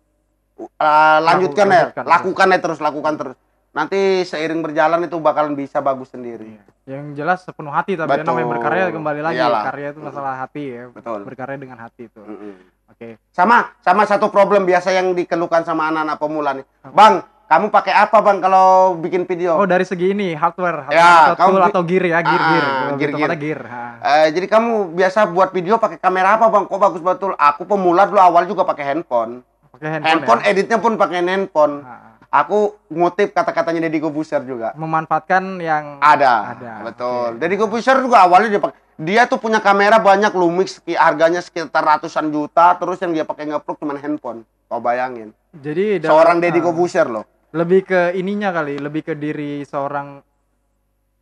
uh, 0.57 1.17
lanjutkan 1.21 1.69
ya, 1.69 1.93
lanjutkan. 1.93 2.03
lakukan 2.09 2.47
ya 2.49 2.57
terus, 2.57 2.79
lakukan 2.81 3.13
terus. 3.15 3.37
Nanti 3.69 4.25
seiring 4.25 4.59
berjalan 4.59 5.05
itu 5.05 5.17
bakalan 5.17 5.53
bisa 5.53 5.77
bagus 5.77 6.09
sendiri. 6.09 6.57
Yang 6.83 7.05
jelas 7.15 7.39
sepenuh 7.45 7.69
hati 7.69 7.93
tapi 7.93 8.09
Betul. 8.11 8.33
namanya 8.33 8.47
berkarya 8.49 8.85
kembali 8.89 9.21
lagi. 9.21 9.37
Iyalah. 9.37 9.63
Karya 9.63 9.87
itu 9.93 9.99
masalah 10.01 10.33
hati 10.37 10.63
ya. 10.67 10.83
Betul. 10.89 11.19
Berkarya 11.21 11.55
dengan 11.55 11.77
hati 11.77 12.09
itu. 12.09 12.17
Mm-mm. 12.17 12.53
Oke. 12.89 13.21
Sama, 13.29 13.77
sama 13.79 14.03
satu 14.03 14.27
problem 14.27 14.65
biasa 14.65 14.89
yang 14.89 15.13
dikeluhkan 15.13 15.61
sama 15.61 15.85
anak-anak 15.87 16.17
pemula 16.17 16.57
nih. 16.57 16.65
Bang, 16.89 17.21
kamu 17.45 17.69
pakai 17.69 17.93
apa 17.93 18.17
bang 18.19 18.41
kalau 18.41 18.97
bikin 18.97 19.23
video? 19.23 19.53
Oh 19.53 19.65
dari 19.65 19.85
segi 19.85 20.11
ini 20.11 20.33
hardware, 20.33 20.85
hardware 20.85 20.97
Ya, 20.97 21.29
atau 21.29 21.37
kamu 21.37 21.53
tool 21.53 21.65
atau 21.69 21.81
gear 21.83 22.03
ya, 22.03 22.19
gear 22.19 22.41
Ah, 22.41 22.49
gear. 22.49 22.65
gear, 22.97 23.11
gear. 23.13 23.31
gear. 23.37 23.61
Eh, 23.99 24.27
jadi 24.33 24.47
kamu 24.47 24.69
biasa 24.91 25.29
buat 25.29 25.49
video 25.49 25.77
pakai 25.77 25.97
kamera 25.97 26.37
apa 26.37 26.49
bang? 26.49 26.65
Kok 26.65 26.79
bagus 26.79 27.01
betul? 27.01 27.31
Aku 27.33 27.65
pemula 27.65 28.05
dulu 28.05 28.17
awal 28.17 28.45
juga 28.45 28.65
pakai 28.65 28.85
handphone. 28.87 29.45
Pakai 29.69 29.87
handphone, 29.91 30.09
Handphone, 30.09 30.41
ya. 30.41 30.49
editnya 30.49 30.77
pun 30.77 30.93
pakai 30.97 31.21
handphone. 31.21 31.73
Ha. 31.79 32.08
Aku 32.29 32.77
ngutip 32.93 33.33
kata-katanya 33.33 33.89
Deddy 33.89 33.97
Kobuser 33.99 34.45
juga. 34.45 34.77
Memanfaatkan 34.77 35.57
yang 35.57 35.97
Ada, 35.97 36.53
Ada, 36.53 36.73
betul. 36.85 37.29
oke. 37.33 37.39
Deddy 37.41 37.55
Kobuser 37.57 37.97
juga 37.97 38.21
awalnya 38.21 38.53
dia 38.53 38.61
pakai. 38.61 38.77
Dia 38.99 39.21
tuh 39.25 39.39
punya 39.39 39.57
kamera 39.57 39.97
banyak 39.97 40.35
Lumix, 40.35 40.77
harganya 40.93 41.41
sekitar 41.41 41.81
ratusan 41.81 42.29
juta. 42.29 42.77
Terus 42.77 43.01
yang 43.01 43.17
dia 43.17 43.25
pakai 43.25 43.49
ngeplug 43.49 43.81
cuma 43.81 43.97
handphone. 43.97 44.45
Kau 44.69 44.77
bayangin. 44.77 45.33
jadi 45.49 45.97
Seorang 45.97 46.37
Deddy 46.37 46.61
ah. 46.61 46.65
Kobuser 46.69 47.09
loh. 47.09 47.25
lebih 47.49 47.81
ke 47.81 48.13
ininya 48.13 48.53
kali 48.53 48.77
lebih 48.77 49.01
ke 49.01 49.17
diri 49.17 49.65
seorang 49.65 50.21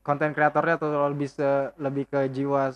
konten 0.03 0.35
kreatornya 0.35 0.75
atau 0.75 1.07
lebih 1.07 1.31
se 1.31 1.71
lebih 1.79 2.03
ke 2.03 2.27
jiwa 2.27 2.75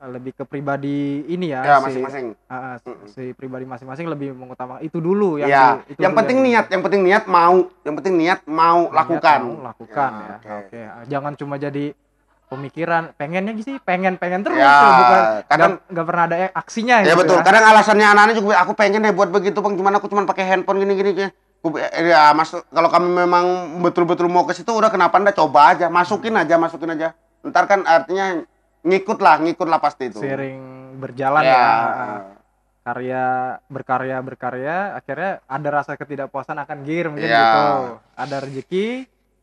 lebih 0.00 0.30
ke 0.32 0.44
pribadi 0.44 1.26
ini 1.26 1.50
ya, 1.50 1.60
Ya 1.60 1.76
si- 1.76 1.90
masing-masing. 1.90 2.26
ah, 2.46 2.78
si, 2.78 2.90
si 3.08 3.22
pribadi 3.32 3.64
masing-masing 3.64 4.06
lebih 4.06 4.30
mengutamakan 4.30 4.78
itu 4.80 4.98
dulu 4.98 5.36
yang 5.36 5.48
Ya, 5.48 5.64
di- 5.76 5.92
itu 5.92 6.00
yang 6.00 6.12
dulu 6.12 6.18
penting 6.22 6.38
yang 6.38 6.46
niat, 6.46 6.66
yang 6.68 6.82
penting 6.82 7.02
niat 7.02 7.24
mau, 7.26 7.56
yang 7.82 7.94
penting 7.94 8.14
niat 8.14 8.40
mau 8.46 8.78
niat 8.84 8.94
lakukan. 8.94 9.38
mau 9.42 9.66
lakukan 9.66 10.10
Ya, 10.12 10.22
ya, 10.22 10.34
oke. 10.36 10.50
oke 10.62 10.80
Ah, 10.80 11.02
jangan 11.04 11.32
cuma 11.34 11.54
jadi 11.56 11.84
pemikiran 12.46 13.12
pengennya 13.12 13.52
sih 13.58 13.76
pengen 13.78 14.16
pengen 14.16 14.40
terus 14.40 14.56
Ya, 14.56 14.70
ya, 14.70 14.94
bukan 14.94 15.20
kadang- 15.44 15.78
nggak- 15.84 16.06
pernah 16.06 16.24
ada 16.24 16.36
aksinya 16.54 16.94
Ya 16.98 17.12
gitu 17.12 17.18
betul. 17.20 17.36
Kadang 17.42 17.64
alasannya 17.66 18.06
anak-anak 18.08 18.34
juga 18.38 18.54
aku 18.56 18.72
pengen 18.72 19.02
deh 19.02 19.12
buat 19.12 19.28
begitu 19.28 19.58
bang. 19.58 19.74
Cuman 19.74 19.92
aku 19.92 20.06
cuma 20.06 20.22
pakai 20.24 20.46
handphone 20.46 20.78
gini-gini. 20.78 21.10
gini. 21.12 21.30
Ku- 21.58 21.74
Ya 21.74 22.30
mas, 22.32 22.54
kalau 22.54 22.86
kamu 22.86 23.18
memang 23.18 23.44
betul-betul 23.82 24.30
mau 24.30 24.46
ke 24.46 24.54
situ, 24.54 24.70
udah 24.70 24.88
kenapa 24.88 25.18
anda 25.18 25.28
coba 25.28 25.74
aja, 25.74 25.90
masukin 25.90 26.32
aja, 26.32 26.54
masukin 26.54 26.88
aja. 26.88 27.12
Ntar 27.42 27.66
kan 27.66 27.82
artinya 27.82 28.46
ngikut 28.80 29.18
lah, 29.18 29.36
ngikut 29.38 29.66
lah 29.66 29.78
pasti 29.78 30.08
itu. 30.08 30.18
sering 30.18 30.58
berjalan 30.96 31.42
Ya. 31.42 31.52
ya, 31.52 31.66
karya 32.82 33.24
berkarya 33.66 34.16
berkarya 34.18 34.76
akhirnya 34.94 35.42
ada 35.44 35.68
rasa 35.72 35.92
ketidakpuasan 35.94 36.56
akan 36.56 36.78
gear 36.82 37.06
mungkin 37.08 37.26
Iya. 37.26 37.38
gitu 37.38 37.64
ada 38.16 38.36
rezeki 38.40 38.86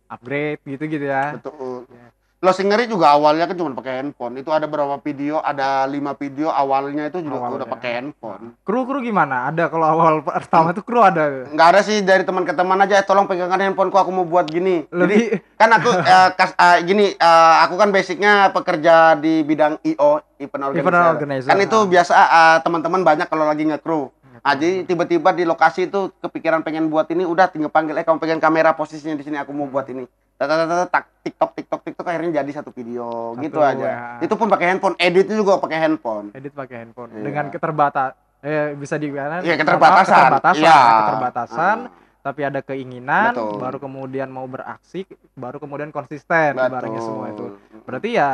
upgrade 0.07 0.61
gitu 0.65 0.83
gitu 0.87 1.05
ya 1.05 1.35
Betul. 1.35 1.85
Ya. 1.87 2.07
Lo 2.39 2.51
singeri 2.51 2.85
juga 2.85 3.09
awalnya 3.09 3.47
kan 3.47 3.55
cuma 3.55 3.71
pakai 3.73 3.99
handphone. 3.99 4.37
Itu 4.37 4.51
ada 4.51 4.65
berapa 4.65 4.99
video? 4.99 5.39
Ada 5.39 5.87
lima 5.87 6.13
video 6.13 6.47
awalnya 6.47 7.07
itu 7.07 7.19
juga 7.19 7.41
Awalnya. 7.41 7.57
udah 7.57 7.67
pakai 7.71 7.91
handphone. 7.95 8.53
kru 8.61 8.83
kru 8.83 8.99
gimana 8.99 9.49
ada 9.49 9.65
kalau 9.65 9.87
awal 9.87 10.13
pertama 10.21 10.69
itu 10.69 10.79
kru 10.79 10.99
ada 10.99 11.47
Nggak 11.47 11.67
ada 11.67 11.81
sih 11.81 11.99
dari 11.99 12.21
teman 12.21 12.43
ke 12.43 12.51
teman 12.51 12.77
aja. 12.77 12.99
"Eh, 12.99 13.05
Tolong 13.05 13.25
pegangkan 13.25 13.57
handphoneku, 13.61 13.95
aku 13.95 14.11
mau 14.11 14.23
buat 14.23 14.45
gini. 14.45 14.83
Jadi 14.85 14.91
lebih 14.91 15.21
kan 15.55 15.69
aku 15.71 15.89
eh, 16.13 16.29
kas- 16.33 16.53
eh, 16.55 16.77
gini 16.83 17.05
eh, 17.11 17.55
aku 17.61 17.75
kan 17.75 17.89
basicnya 17.89 18.51
pekerja 18.51 18.93
di 19.15 19.41
bidang 19.41 19.79
IO 19.83 20.11
event 20.37 20.63
organizer. 20.65 20.83
Event 20.85 21.09
organizer, 21.15 21.49
kan 21.49 21.57
itu 21.57 21.77
ah. 21.77 21.87
biasa 21.87 22.13
eh, 22.13 22.57
teman-teman 22.61 23.01
banyak 23.01 23.25
kalau 23.25 23.47
lagi 23.47 23.63
nge-crew 23.63 24.11
nah, 24.35 24.53
jadi 24.53 24.83
tiba-tiba 24.83 25.31
di 25.31 25.41
lokasi 25.41 25.87
itu 25.87 26.11
kepikiran 26.19 26.61
pengen 26.61 26.85
buat 26.85 27.07
ini 27.07 27.23
udah 27.23 27.47
tinggal 27.47 27.71
panggil 27.71 27.95
eh 27.95 28.03
kamu 28.03 28.19
pegang 28.19 28.37
kamera 28.37 28.69
posisinya 28.71 29.15
di 29.15 29.23
sini 29.23 29.39
aku 29.39 29.49
mau 29.49 29.65
buat 29.65 29.87
ini 29.87 30.05
tak 30.35 30.45
tak, 30.45 30.57
tak, 30.57 30.67
tak, 30.67 30.89
tak, 30.89 31.03
tiktok 31.21 31.49
tiktok 31.53 31.81
tiktok 31.81 32.05
akhirnya 32.05 32.31
jadi 32.37 32.51
satu 32.53 32.69
video 32.69 33.31
Satu, 33.31 33.41
gitu 33.41 33.59
aja 33.59 33.87
ya. 33.87 33.99
itu 34.19 34.33
pun 34.33 34.47
pakai 34.47 34.67
handphone 34.69 34.95
editnya 34.97 35.35
juga 35.35 35.57
pakai 35.57 35.77
handphone 35.79 36.27
edit 36.31 36.51
pakai 36.51 36.75
handphone 36.77 37.09
Iya. 37.09 37.23
dengan 37.23 37.45
keterbatas 37.49 38.11
eh 38.41 38.75
bisa 38.75 38.95
dibilang 38.95 39.41
Iya, 39.41 39.55
keterbatasan. 39.55 40.11
keterbatasan 40.27 40.59
Iya. 40.61 40.79
keterbatasan 40.99 41.77
Ah. 41.87 41.91
tapi 42.19 42.41
ada 42.41 42.59
keinginan 42.59 43.31
Betul. 43.31 43.57
baru 43.57 43.77
kemudian 43.79 44.27
mau 44.27 44.43
beraksi 44.45 45.07
baru 45.33 45.57
kemudian 45.57 45.89
konsisten 45.89 46.51
Betul. 46.53 46.67
ibaratnya 46.67 47.01
semua 47.01 47.27
itu 47.29 47.45
berarti 47.81 48.09
ya 48.11 48.29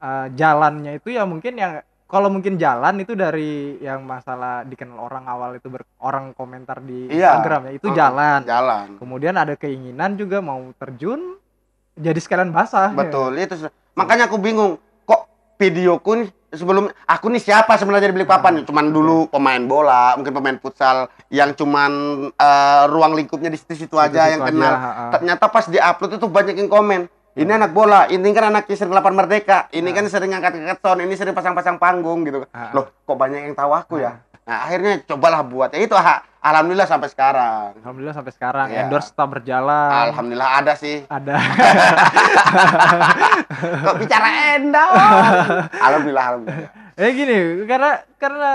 eh, 0.00 0.26
jalannya 0.32 0.92
itu 0.96 1.08
ya 1.10 1.22
mungkin 1.24 1.54
yang 1.54 1.72
kalau 2.14 2.30
mungkin 2.30 2.54
jalan 2.54 2.94
itu 2.96 3.12
dari 3.12 3.50
yang 3.78 4.00
masalah 4.00 4.62
dikenal 4.62 4.94
orang 5.00 5.26
awal 5.26 5.50
itu 5.52 5.66
ber, 5.66 5.82
orang 5.98 6.30
komentar 6.30 6.78
di 6.78 7.10
Iya. 7.10 7.34
Instagram 7.34 7.60
ya 7.64 7.72
itu 7.74 7.86
Mm, 7.86 7.96
jalan. 7.96 8.40
jalan 8.44 8.86
Kemudian 8.96 9.34
ada 9.34 9.54
keinginan 9.54 10.14
juga 10.14 10.38
mau 10.38 10.62
terjun 10.74 11.34
jadi 11.92 12.14
sekalian 12.16 12.50
basah. 12.50 12.88
ya. 12.88 12.96
betul 12.96 13.34
itu 13.34 13.54
se- 13.56 13.74
makanya 13.92 14.24
aku 14.24 14.38
bingung 14.38 14.78
kok 15.02 15.26
videoku 15.56 16.10
nih 16.16 16.30
sebelum 16.52 16.86
aku 17.04 17.26
nih 17.28 17.38
siapa 17.40 17.74
sebenarnya 17.74 18.08
di 18.08 18.16
Balikpapan 18.16 18.62
cuman 18.62 18.86
dulu 18.88 19.26
pemain 19.26 19.58
bola 19.60 20.14
mungkin 20.14 20.30
pemain 20.32 20.54
futsal 20.56 20.96
yang 21.28 21.50
cuman 21.50 21.90
eh, 22.30 22.82
ruang 22.88 23.10
lingkupnya 23.12 23.46
di 23.46 23.56
situ-situ 23.56 23.94
aja 23.96 24.10
Situ-situ 24.22 24.30
yang 24.30 24.40
aja, 24.40 24.50
kenal 24.50 24.74
ternyata 25.10 25.44
pas 25.48 25.66
di 25.66 25.76
upload 25.76 26.14
itu 26.14 26.26
banyak 26.28 26.54
yang 26.56 26.66
komen 26.68 27.10
ini 27.34 27.50
anak 27.50 27.74
bola 27.74 28.06
ini 28.06 28.30
kan 28.30 28.54
anak 28.54 28.70
sering 28.70 28.94
lapan 28.94 29.18
merdeka. 29.18 29.66
Ini 29.74 29.90
kan 29.90 30.06
sering 30.06 30.30
ngangkat-ngangkat 30.30 30.78
sound 30.78 31.02
ini 31.02 31.14
sering 31.18 31.34
pasang-pasang 31.34 31.82
panggung 31.82 32.22
gitu. 32.22 32.46
Ha-ha. 32.54 32.70
loh 32.70 32.86
kok 33.02 33.16
banyak 33.18 33.50
yang 33.50 33.54
tahu 33.58 33.74
aku 33.74 33.98
ya? 33.98 34.22
Nah 34.46 34.68
akhirnya 34.70 35.02
cobalah 35.02 35.42
buat. 35.42 35.74
Ya 35.74 35.82
itu 35.82 35.98
ah, 35.98 36.22
alhamdulillah 36.38 36.86
sampai 36.86 37.10
sekarang. 37.10 37.74
Alhamdulillah 37.82 38.14
sampai 38.14 38.32
sekarang. 38.38 38.66
Iya. 38.70 38.86
endorse 38.86 39.10
tetap 39.10 39.28
berjalan. 39.34 39.90
alhamdulillah 40.14 40.50
ada 40.62 40.72
sih. 40.78 41.02
Ada. 41.10 41.34
kok 43.82 43.96
bicara 43.98 44.28
endorse? 44.54 45.02
Alhamdulillah 45.90 46.24
alhamdulillah. 46.30 46.70
Ya 46.94 47.08
gini, 47.10 47.66
karena 47.66 47.92
karena 48.22 48.52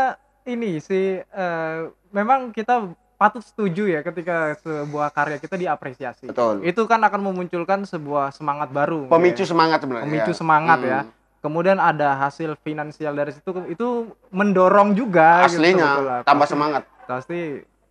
ini 0.47 0.79
sih 0.79 1.19
eh, 1.19 1.77
memang 2.15 2.55
kita 2.55 2.95
patut 3.19 3.43
setuju 3.43 3.83
ya 3.85 3.99
ketika 3.99 4.55
sebuah 4.57 5.11
karya 5.11 5.37
kita 5.37 5.53
diapresiasi. 5.53 6.25
Betul. 6.25 6.63
Itu 6.63 6.87
kan 6.87 7.03
akan 7.03 7.19
memunculkan 7.21 7.83
sebuah 7.83 8.31
semangat 8.31 8.71
baru. 8.71 9.05
pemicu 9.05 9.43
ya. 9.43 9.49
semangat 9.49 9.83
sebenarnya 9.83 10.07
Pemicu 10.07 10.31
ya. 10.31 10.37
semangat 10.37 10.79
Hmm. 10.79 10.87
ya. 10.87 10.99
Kemudian 11.39 11.77
ada 11.77 12.15
hasil 12.17 12.55
finansial 12.57 13.11
dari 13.13 13.31
situ 13.31 13.51
itu 13.67 13.87
mendorong 14.29 14.91
juga 14.91 15.43
gitu, 15.45 15.55
aslinya 15.55 15.87
sebetulnya. 15.93 16.17
tambah 16.23 16.39
Pasti- 16.41 16.53
semangat 16.53 16.83
Pasti 17.01 17.39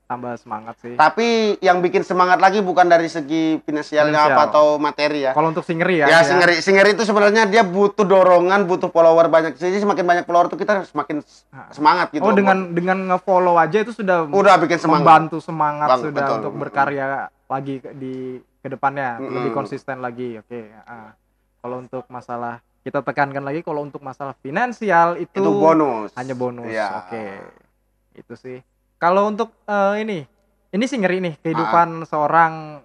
tambah 0.08 0.40
semangat 0.40 0.74
sih. 0.80 0.96
tapi 0.96 1.28
yang 1.60 1.78
bikin 1.78 2.00
semangat 2.00 2.40
lagi 2.40 2.58
bukan 2.58 2.88
dari 2.88 3.06
segi 3.06 3.60
finansialnya 3.60 4.24
Finansial. 4.24 4.40
apa 4.40 4.42
atau 4.48 4.66
materi 4.76 5.20
ya 5.20 5.36
Kalau 5.36 5.52
untuk 5.52 5.60
singeri 5.60 6.00
ya. 6.00 6.08
ya, 6.08 6.24
singeri 6.24 6.58
singeri 6.58 6.96
itu 6.96 7.04
sebenarnya 7.04 7.44
dia 7.44 7.60
butuh 7.60 8.02
dorongan 8.02 8.64
butuh 8.64 8.88
follower 8.88 9.28
banyak 9.28 9.52
jadi 9.54 9.76
semakin 9.76 10.02
banyak 10.02 10.24
follower 10.24 10.48
tuh 10.48 10.56
kita 10.56 10.88
semakin 10.88 11.20
Ah. 11.52 11.68
semangat 11.68 12.08
gitu 12.10 12.24
Oh 12.24 12.32
dengan 12.32 12.72
dengan 12.72 12.96
nge-follow 13.06 13.54
aja 13.54 13.78
itu 13.78 13.92
sudah 13.92 14.24
udah 14.24 14.56
bikin 14.58 14.78
semangat 14.78 15.04
membantu 15.04 15.36
semangat 15.38 15.88
Bang, 15.90 16.00
sudah 16.00 16.24
betul. 16.24 16.36
untuk 16.40 16.52
berkarya 16.56 17.06
lagi 17.44 17.74
di 17.94 18.14
ke 18.58 18.66
depannya 18.66 19.20
Mm-mm. 19.20 19.34
lebih 19.34 19.52
konsisten 19.52 20.00
lagi 20.00 20.40
oke 20.40 20.60
ah. 20.82 21.12
kalau 21.60 21.78
untuk 21.78 22.08
masalah 22.08 22.64
kita 22.80 23.04
tekankan 23.04 23.44
lagi 23.44 23.60
kalau 23.60 23.84
untuk 23.84 24.00
masalah 24.00 24.32
finansial 24.34 25.20
itu, 25.20 25.36
itu 25.36 25.50
bonus 25.52 26.16
hanya 26.16 26.32
bonus 26.32 26.64
Iya. 26.66 26.88
oke 26.98 27.24
itu 28.16 28.34
sih 28.34 28.58
kalau 28.98 29.30
untuk 29.30 29.54
eh, 29.64 29.94
ini 30.02 30.18
ini 30.68 30.84
sih 30.84 30.98
ngeri 31.00 31.18
nih 31.22 31.34
kehidupan 31.40 32.04
seorang 32.04 32.82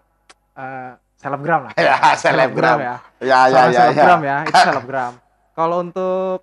eh, 0.56 0.92
selebgram 1.18 1.68
lah. 1.70 1.74
Ya 1.82 1.96
selebgram. 2.16 2.78
Ya. 2.80 2.96
Ya 3.20 3.40
ya 3.50 3.50
ya, 3.50 3.62
ya. 3.68 3.80
selebgram 3.92 4.20
ya 4.22 4.38
itu 4.46 4.60
selebgram. 4.72 5.14
Kalau 5.54 5.78
untuk 5.86 6.40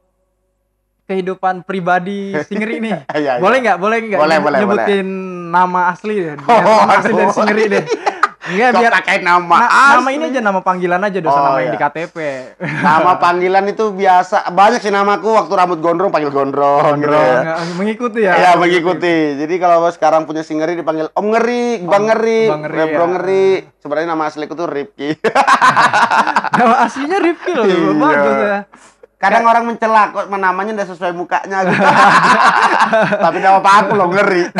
kehidupan 1.11 1.67
pribadi 1.67 2.39
Singeri 2.47 2.79
nih 2.79 3.03
Ya, 3.19 3.19
ya. 3.19 3.43
boleh 3.43 3.59
nggak? 3.67 3.77
Boleh 3.83 3.99
nggak 4.07 4.21
Boleh, 4.23 4.39
boleh, 4.39 4.59
nyebutin 4.62 5.09
nama 5.50 5.91
asli 5.91 6.23
deh 6.23 6.39
Oh, 6.47 6.61
nama 6.62 7.03
asli 7.03 7.12
dari. 7.19 7.33
Singeri 7.35 7.65
deh 7.67 7.85
Enggak 8.40 8.73
biar 8.75 8.92
pakai 8.94 9.20
nama 9.20 9.52
na- 9.54 9.68
asli? 9.68 9.94
nama 9.94 10.09
ini 10.11 10.25
aja 10.26 10.40
nama 10.40 10.61
panggilan 10.61 10.97
aja 10.99 11.18
dosa 11.18 11.35
Oh, 11.35 11.44
nama 11.44 11.59
yang 11.59 11.66
iya. 11.66 11.75
di 11.75 11.80
KTP 11.82 12.16
nama 12.88 13.12
panggilan 13.14 13.64
itu 13.66 13.85
biasa 13.90 14.49
banyak 14.49 14.80
sih 14.80 14.88
namaku 14.88 15.28
waktu 15.30 15.52
rambut 15.52 15.78
gondrong 15.78 16.09
panggil 16.09 16.28
gondrong, 16.30 16.80
gitu 16.97 17.04
Bro, 17.04 17.20
ya. 17.20 17.37
nggak- 17.38 17.59
mengikuti 17.75 18.20
ya 18.20 18.32
Ya 18.35 18.50
mengikuti. 18.54 19.16
Jadi 19.37 19.54
kalau 19.56 19.85
sekarang 19.88 20.25
punya 20.25 20.40
si 20.40 20.52
ngeri 20.52 20.73
dipanggil 20.75 21.09
Om 21.11 21.26
Ngeri, 21.26 21.64
Bang 21.82 22.04
Ngeri, 22.06 22.40
Bang 22.47 22.61
Ngeri, 22.62 22.80
Bro 22.88 22.97
ya. 22.99 23.09
Ngeri. 23.11 23.49
Sebenarnya 23.76 24.09
nama 24.09 24.25
asliku 24.25 24.52
tuh 24.54 24.66
Ripki. 24.66 25.20
nama 26.56 26.75
aslinya 26.82 27.18
Rifki 27.18 27.50
loh 27.50 27.64
Iya. 27.64 27.92
bagus 27.94 28.37
ya 28.38 28.59
Kadang 29.21 29.45
orang 29.45 29.65
mencela 29.65 30.09
kok 30.09 30.27
namanya 30.27 30.73
udah 30.73 30.89
sesuai 30.89 31.12
mukanya 31.12 31.59
gitu. 31.62 31.77
Tapi 33.21 33.39
nama 33.39 33.61
apa 33.61 33.71
aku 33.78 33.93
loh 33.93 34.09
Ngeri. 34.09 34.49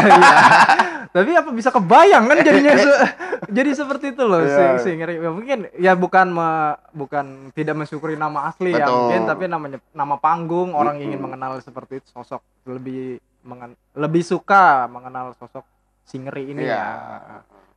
Iya. 1.11 1.11
tapi 1.11 1.35
apa 1.35 1.51
bisa 1.51 1.75
kebayang 1.75 2.23
kan 2.23 2.39
jadinya 2.39 2.71
se- 2.71 3.03
jadi 3.59 3.75
seperti 3.75 4.15
itu 4.15 4.23
loh 4.23 4.39
Iya. 4.41 4.79
si, 4.79 4.87
si 4.87 4.91
ngeri 4.95 5.19
ya, 5.19 5.27
mungkin 5.29 5.59
ya 5.75 5.93
bukan 5.93 6.31
me- 6.31 6.79
bukan 6.93 7.27
tidak 7.51 7.75
mensyukuri 7.75 8.15
nama 8.15 8.47
asli 8.47 8.71
ya 8.71 8.87
Betul. 8.87 8.95
mungkin 8.95 9.21
tapi 9.27 9.45
namanya 9.45 9.79
nama 9.91 10.15
panggung 10.15 10.71
orang 10.71 11.03
ingin 11.03 11.19
mengenal 11.19 11.59
seperti 11.59 11.99
itu 11.99 12.07
sosok 12.15 12.39
lebih 12.63 13.19
mengen- 13.43 13.75
lebih 13.91 14.23
suka 14.23 14.87
mengenal 14.87 15.35
sosok 15.35 15.67
si 16.05 16.23
ngeri 16.23 16.47
ini 16.49 16.63
Iya. 16.63 16.79
ya 16.79 16.87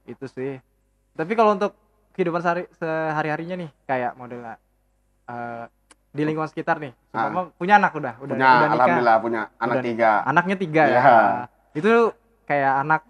itu 0.06 0.26
sih 0.28 0.62
tapi 1.12 1.34
kalau 1.34 1.58
untuk 1.58 1.74
kehidupan 2.14 2.38
sehari 2.38 2.70
sehari 2.72 3.34
harinya 3.34 3.56
nih 3.58 3.70
kayak 3.84 4.14
modelnya 4.14 4.62
eh, 5.26 5.66
di 6.14 6.22
lingkungan 6.22 6.46
sekitar 6.46 6.78
nih 6.78 6.94
Ah. 7.10 7.50
Punya 7.52 7.76
anak 7.76 7.92
udah 7.92 8.14
udah 8.20 8.34
Punya, 8.34 8.46
udah 8.48 8.58
nikah 8.64 8.74
alhamdulillah 8.76 9.18
punya 9.18 9.42
anak 9.56 9.74
Udah- 9.74 9.84
tiga. 9.84 10.12
anaknya 10.24 10.56
tiga 10.56 10.84
ya 10.84 10.94
Iya. 10.96 11.18
itu 11.74 11.92
kayak 12.46 12.74
anak 12.80 13.02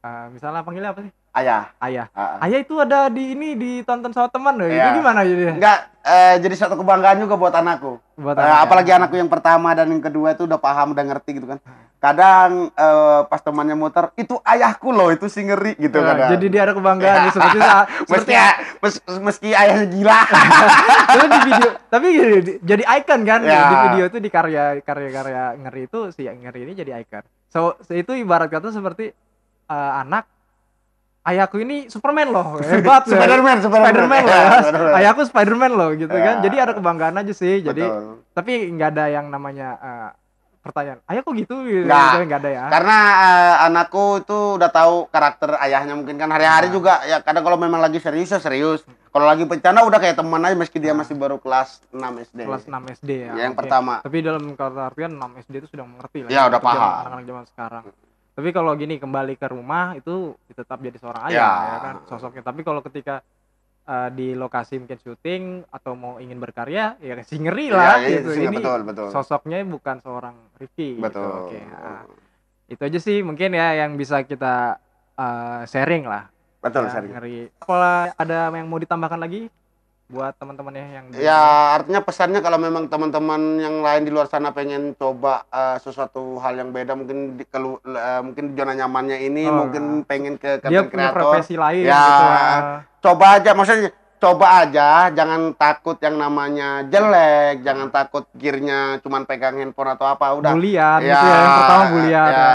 eh, 0.00 0.26
misalnya 0.30 0.62
panggilnya 0.62 0.90
apa 0.90 1.00
sih 1.00 1.12
Ayah. 1.32 1.62
ayah 1.80 2.06
Ah, 2.12 2.36
ah. 2.36 2.44
ayah 2.44 2.58
itu 2.60 2.74
ada 2.76 3.08
di 3.08 3.32
ini 3.32 3.54
ditonton 3.54 4.10
sama 4.10 4.28
teman 4.28 4.54
loh 4.54 4.66
itu 4.66 4.76
Iya. 4.76 4.92
gimana 4.92 5.20
jadi 5.22 5.44
Enggak, 5.52 5.78
eh, 6.02 6.34
jadi 6.38 6.54
suatu 6.54 6.74
kebanggaan 6.76 7.18
juga 7.18 7.34
buat 7.34 7.50
anakku. 7.52 7.98
buat 8.16 8.34
Eh, 8.34 8.40
anak 8.40 8.52
ya? 8.52 8.62
apalagi 8.62 8.90
anakku 8.92 9.16
yang 9.16 9.26
pertama 9.28 9.72
dan 9.72 9.88
yang 9.88 9.98
kedua 10.00 10.30
itu 10.30 10.44
udah 10.44 10.58
paham, 10.58 10.92
udah 10.92 11.04
ngerti 11.04 11.30
gitu 11.34 11.46
kan. 11.48 11.58
Kadang 12.02 12.50
eh, 12.68 13.20
pas 13.24 13.38
temannya 13.38 13.72
muter, 13.72 14.10
itu 14.16 14.34
ayahku 14.42 14.90
loh, 14.90 15.08
itu 15.08 15.26
si 15.26 15.38
ngeri 15.40 15.78
gitu 15.78 15.94
Eh, 15.94 16.02
kadang. 16.02 16.34
jadi 16.34 16.46
dia 16.48 16.60
ada 16.64 16.74
kebanggaan 16.74 17.18
nih, 17.20 17.30
seperti 17.30 17.58
sa- 17.62 17.86
seperti 17.86 18.32
meski, 18.34 18.50
mes- 18.82 19.22
meski 19.22 19.48
ayahnya 19.52 19.86
gila. 19.86 20.18
Tapi 21.08 21.24
di 21.24 21.38
video 21.44 21.70
tapi 21.86 22.06
gini, 22.10 22.36
di- 22.40 22.58
jadi 22.60 22.82
icon 22.96 23.20
kan 23.22 23.40
Ya. 23.42 23.62
di 23.62 23.76
video 23.86 24.04
itu 24.06 24.18
di 24.18 24.28
karya 24.28 24.64
karya 24.80 25.08
karya 25.12 25.44
ngeri 25.56 25.82
itu 25.84 26.10
si 26.10 26.24
ngeri 26.24 26.60
ini 26.62 26.72
jadi 26.74 26.98
icon 26.98 27.20
so, 27.46 27.76
so 27.78 27.92
itu 27.92 28.10
ibarat 28.14 28.48
kata 28.48 28.72
seperti 28.72 29.12
eh, 29.66 29.92
anak 29.94 30.24
ayahku 31.22 31.60
ini 31.60 31.86
Superman 31.86 32.28
loh 32.28 32.56
hebat 32.64 33.04
ya. 33.04 33.14
Spiderman, 33.14 33.56
Spiderman. 33.60 33.92
Spiderman 33.92 34.22
loh 34.22 34.32
Ya, 34.32 34.40
ya. 34.40 34.58
Spiderman. 34.58 34.92
ayahku 34.96 35.22
Spiderman 35.22 35.72
loh 35.72 35.90
gitu 35.92 36.10
kan 36.10 36.34
Ya. 36.34 36.42
jadi 36.42 36.56
ada 36.58 36.72
kebanggaan 36.72 37.14
aja 37.14 37.32
sih 37.32 37.60
jadi 37.60 37.84
Betul. 37.84 38.24
tapi 38.32 38.52
nggak 38.70 38.88
ada 38.90 39.04
yang 39.12 39.26
namanya 39.28 39.68
eh, 39.78 40.08
pertanyaan 40.62 41.02
ayah 41.04 41.20
kok 41.20 41.34
gitu 41.34 41.56
gitu 41.60 41.84
Nggak. 41.84 42.06
Gitu, 42.08 42.18
nggak 42.24 42.40
ada 42.40 42.50
ya 42.50 42.64
Karena 42.70 42.96
eh, 43.18 43.54
anakku 43.66 44.04
itu 44.18 44.38
udah 44.54 44.70
tahu 44.70 44.94
karakter 45.08 45.50
ayahnya 45.58 45.92
mungkin 45.92 46.14
kan 46.14 46.30
hari-hari 46.30 46.66
Nah. 46.66 46.72
juga 46.72 46.92
ya 47.02 47.18
kadang 47.18 47.42
kalau 47.42 47.54
memang 47.56 47.78
lagi 47.78 47.98
serius 47.98 48.30
ya 48.30 48.38
serius. 48.38 48.80
Kalau 49.08 49.26
lagi 49.26 49.42
bercanda 49.42 49.82
udah 49.82 49.98
kayak 49.98 50.14
teman 50.14 50.40
aja 50.40 50.54
meski 50.54 50.78
dia 50.78 50.90
Nah. 50.90 51.02
masih 51.02 51.14
baru 51.14 51.36
kelas 51.36 51.82
6 51.90 51.98
SD. 52.22 52.38
kelas 52.42 52.64
6 52.64 52.78
SD 52.94 53.10
ya 53.20 53.30
Ya, 53.32 53.42
yang 53.42 53.52
oke. 53.52 53.60
pertama. 53.60 53.98
tapi 54.00 54.16
dalam 54.18 54.42
kata 54.52 54.80
artian 54.86 55.12
6 55.12 55.34
SD 55.36 55.54
itu 55.58 55.68
sudah 55.68 55.84
mengerti 55.84 56.18
lah 56.22 56.30
Ya, 56.30 56.40
udah 56.42 56.56
untuk 56.56 56.62
zaman- 56.64 56.78
paham. 56.80 57.00
anak-anak 57.02 57.26
zaman 57.26 57.44
sekarang 57.46 57.84
tapi 58.32 58.48
kalau 58.50 58.72
gini 58.74 58.96
kembali 58.96 59.34
ke 59.34 59.46
rumah 59.46 59.92
itu 59.92 60.14
tetap 60.48 60.78
jadi 60.78 60.96
seorang 60.96 61.28
ayah 61.28 61.36
Ya. 61.36 61.50
ya 61.68 61.78
kan 61.82 61.94
sosoknya 62.06 62.40
tapi 62.40 62.62
kalau 62.62 62.80
ketika 62.80 63.20
eh, 63.82 64.08
di 64.12 64.26
lokasi 64.32 64.78
mungkin 64.78 64.98
syuting 64.98 65.42
atau 65.68 65.92
mau 65.92 66.16
ingin 66.16 66.38
berkarya 66.38 66.96
ya 66.98 67.14
si 67.28 67.36
ngeri 67.36 67.68
Ya, 67.68 67.74
lah 67.74 67.96
ya, 67.98 68.20
gitu 68.20 68.30
sih, 68.32 68.46
ini 68.46 68.56
betul, 68.58 68.80
betul. 68.84 69.08
sosoknya 69.10 69.58
bukan 69.62 69.98
seorang 69.98 70.36
Rifki 70.56 70.96
gitu. 70.96 71.02
Betul. 71.02 71.30
oke 71.46 71.58
nah, 71.60 72.02
itu 72.66 72.82
aja 72.82 72.98
sih 72.98 73.20
mungkin 73.20 73.52
ya 73.52 73.74
yang 73.76 73.96
bisa 73.96 74.22
kita 74.22 74.78
eh, 75.14 75.62
sharing 75.66 76.06
lah 76.06 76.30
Betul, 76.62 76.86
ya, 76.86 76.94
Sergi. 76.94 77.10
ngeri 77.10 77.38
apa 77.58 77.78
ada 78.14 78.50
yang 78.50 78.70
mau 78.70 78.78
ditambahkan 78.78 79.18
lagi 79.18 79.50
buat 80.06 80.36
teman-temannya 80.36 80.84
yang 80.92 81.04
di- 81.08 81.24
Ya 81.24 81.40
artinya 81.72 82.04
pesannya 82.04 82.38
kalau 82.38 82.60
memang 82.60 82.84
teman-teman 82.84 83.40
yang 83.58 83.80
lain 83.80 84.04
di 84.04 84.12
luar 84.12 84.28
sana 84.28 84.52
pengen 84.52 84.92
coba 84.94 85.48
eh, 85.48 85.80
sesuatu 85.80 86.36
hal 86.38 86.54
yang 86.54 86.68
beda 86.68 86.92
mungkin 86.92 87.34
di 87.34 87.48
kelu, 87.48 87.80
eh, 87.82 88.20
mungkin 88.20 88.52
di 88.52 88.54
zona 88.54 88.76
nyamannya 88.76 89.18
ini 89.24 89.42
Oh, 89.42 89.64
mungkin 89.64 90.04
pengen 90.04 90.36
ke 90.36 90.60
punya 90.60 90.84
creator. 90.86 91.16
profesi 91.16 91.56
lain 91.56 91.82
Ya, 91.82 91.96
gitu 91.98 92.24
Coba 93.02 93.42
aja 93.42 93.50
maksudnya 93.52 93.90
coba 94.22 94.62
aja 94.62 95.10
jangan 95.10 95.50
takut 95.58 95.98
yang 95.98 96.14
namanya 96.14 96.86
jelek, 96.86 97.66
jangan 97.66 97.90
takut 97.90 98.22
gearnya 98.38 99.02
cuman 99.02 99.26
pegang 99.26 99.58
handphone 99.58 99.98
atau 99.98 100.06
apa 100.06 100.38
udah. 100.38 100.54
bulian 100.54 101.02
Ya, 101.02 101.18
gitu 101.18 101.26
ya 101.26 101.34
yang 101.34 101.54
pertama 101.58 101.84
bulian 101.90 102.28
ya. 102.30 102.38
ya. 102.38 102.50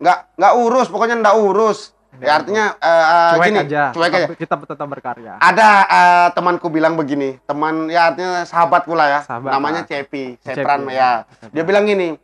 Nggak 0.00 0.18
nggak 0.40 0.52
urus 0.64 0.86
pokoknya 0.88 1.16
nggak 1.20 1.36
urus. 1.36 1.80
Ya 2.20 2.36
artinya 2.36 2.76
eh, 2.80 3.32
cuek 3.36 3.48
gini, 3.48 3.58
aja 3.64 3.82
cuek 3.96 4.12
aja. 4.12 4.26
Kita 4.36 4.54
tetap 4.60 4.88
berkarya 4.88 5.40
Ada 5.40 5.68
eh, 5.88 6.28
temanku 6.36 6.72
bilang 6.72 6.96
begini, 6.96 7.36
teman 7.44 7.88
ya 7.92 8.12
artinya 8.12 8.44
sahabat 8.48 8.88
pula 8.88 9.04
ya, 9.08 9.20
Sahabat, 9.24 9.52
namanya. 9.56 9.84
Cepi, 9.88 10.36
Sepran 10.40 10.84
ya. 10.88 11.24
ya. 11.24 11.48
Dia 11.48 11.64
bilang 11.64 11.88
gini, 11.88 12.16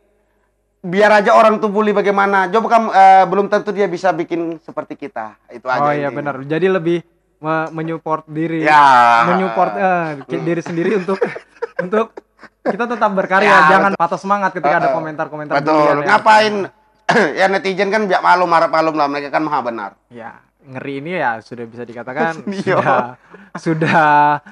biar 0.85 1.21
aja 1.21 1.33
orang 1.33 1.57
tuh 1.57 1.73
bully 1.73 1.97
bagaimana, 1.97 2.45
coba 2.49 2.67
kamu 2.77 2.87
eh, 2.93 3.23
belum 3.25 3.45
tentu 3.49 3.69
dia 3.73 3.89
bisa 3.89 4.13
bikin 4.13 4.61
seperti 4.61 4.93
kita, 4.97 5.33
itu 5.49 5.65
aja. 5.65 5.89
oh 5.89 5.93
iya 5.93 6.09
benar 6.13 6.45
jadi 6.45 6.69
lebih 6.69 7.01
me- 7.37 7.69
menyupport 7.71 8.25
diri 8.25 8.61
Ya. 8.61 9.25
menyupport 9.25 9.71
ki- 10.23 10.41
diri 10.41 10.61
sendiri 10.61 10.97
untuk 10.97 11.17
untuk 11.83 12.13
kita 12.61 12.83
tetap 12.85 13.11
berkarya, 13.11 13.47
Ya, 13.47 13.59
jangan 13.69 13.91
patah 13.93 14.17
semangat 14.17 14.51
ketika 14.51 14.75
ada 14.75 14.87
Heeh. 14.87 14.95
komentar-komentar 14.95 15.53
Betul. 15.55 16.03
ya. 16.03 16.07
Ngapain? 16.09 16.55
ya 17.39 17.45
netizen 17.47 17.87
kan 17.87 18.03
biar 18.03 18.19
malum 18.19 18.51
harap 18.51 18.67
malum 18.69 18.91
lah 18.91 19.07
mereka 19.07 19.29
kan 19.29 19.39
maha 19.39 19.63
benar. 19.63 19.91
Ya, 20.07 20.43
ngeri 20.61 20.99
ini 20.99 21.15
ya 21.15 21.39
sudah 21.39 21.63
bisa 21.63 21.81
dikatakan 21.81 22.43
Iya. 22.59 22.75
sudah 22.75 22.99
sudah 23.55 24.43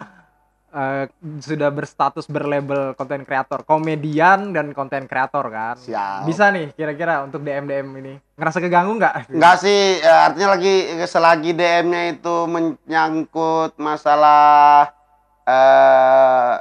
eh, 0.75 1.03
sudah 1.39 1.71
berstatus 1.71 2.27
berlabel 2.27 2.91
konten 2.93 3.23
kreator, 3.23 3.63
komedian 3.63 4.51
dan 4.51 4.69
konten 4.71 5.07
kreator 5.07 5.47
kan. 5.47 5.79
Siap. 5.79 6.27
Bisa 6.27 6.51
nih 6.51 6.75
kira-kira 6.75 7.23
untuk 7.23 7.39
DM 7.39 7.63
DM 7.63 7.87
ini. 7.95 8.13
Ngerasa 8.35 8.59
keganggu 8.59 8.91
nggak? 8.93 9.31
Enggak 9.31 9.55
sih, 9.57 9.79
ya, 9.97 10.27
artinya 10.27 10.53
lagi 10.53 10.75
selagi 11.05 11.51
DM-nya 11.51 12.01
itu 12.11 12.35
menyangkut 12.45 13.79
masalah 13.79 14.91
eh 15.45 16.53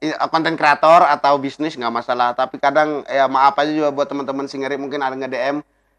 i- 0.00 0.18
konten 0.26 0.54
kreator 0.54 1.04
atau 1.04 1.36
bisnis 1.36 1.76
nggak 1.76 1.92
masalah. 1.92 2.32
Tapi 2.32 2.56
kadang 2.56 3.04
ya 3.04 3.26
maaf 3.26 3.52
aja 3.56 3.68
juga 3.68 3.90
buat 3.90 4.08
teman-teman 4.08 4.46
singeri 4.46 4.74
mungkin 4.74 5.00
ada 5.00 5.12
nge 5.12 5.28
DM 5.28 5.56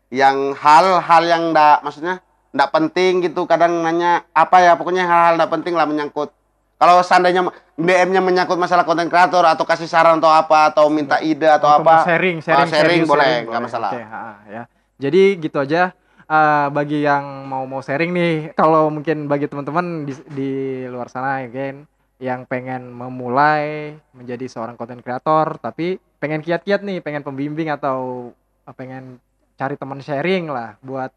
yang 0.09 0.55
hal-hal 0.55 1.23
yang 1.23 1.51
enggak 1.51 1.83
maksudnya 1.83 2.23
enggak 2.49 2.71
penting 2.71 3.21
gitu. 3.21 3.45
Kadang 3.45 3.83
nanya 3.83 4.25
apa 4.31 4.57
ya 4.59 4.73
pokoknya 4.73 5.03
hal-hal 5.03 5.33
enggak 5.35 5.51
penting 5.51 5.73
lah 5.73 5.85
menyangkut. 5.85 6.33
Kalau 6.77 7.01
seandainya 7.01 7.41
DM-nya 7.73 8.21
menyangkut 8.21 8.57
masalah 8.61 8.85
konten 8.85 9.09
kreator 9.09 9.41
atau 9.41 9.65
kasih 9.65 9.89
saran 9.89 10.21
atau 10.21 10.29
apa 10.29 10.69
atau 10.69 10.93
minta 10.93 11.17
ide 11.17 11.49
atau 11.49 11.73
Atau 11.73 11.81
apa, 11.81 12.05
mau 12.05 12.05
sharing, 12.05 12.37
Ah, 12.37 12.45
sharing, 12.45 12.69
sharing 12.69 13.01
boleh, 13.09 13.25
sharing 13.25 13.45
nggak 13.49 13.63
masalah. 13.65 13.91
Oke, 13.97 14.03
ha, 14.05 14.21
ya. 14.45 14.63
Jadi 15.01 15.21
gitu 15.41 15.57
aja. 15.57 15.93
Eh, 16.27 16.67
bagi 16.69 17.01
yang 17.01 17.49
mau 17.49 17.65
mau 17.65 17.81
sharing 17.81 18.13
nih, 18.13 18.33
kalau 18.53 18.93
mungkin 18.93 19.25
bagi 19.25 19.49
teman-teman 19.49 20.05
di, 20.05 20.13
di 20.29 20.51
luar 20.85 21.09
sana 21.09 21.41
ya 21.41 21.49
kan, 21.49 21.75
yang 22.21 22.41
pengen 22.45 22.93
memulai 22.93 23.95
menjadi 24.13 24.45
seorang 24.45 24.77
konten 24.77 25.01
kreator, 25.01 25.57
tapi 25.57 25.97
pengen 26.19 26.45
kiat-kiat 26.45 26.85
nih, 26.85 27.01
pengen 27.01 27.25
pembimbing 27.25 27.73
atau 27.73 28.29
eh, 28.69 28.75
pengen 28.77 29.17
cari 29.57 29.73
teman 29.79 29.97
sharing 29.97 30.45
lah 30.51 30.77
buat 30.85 31.09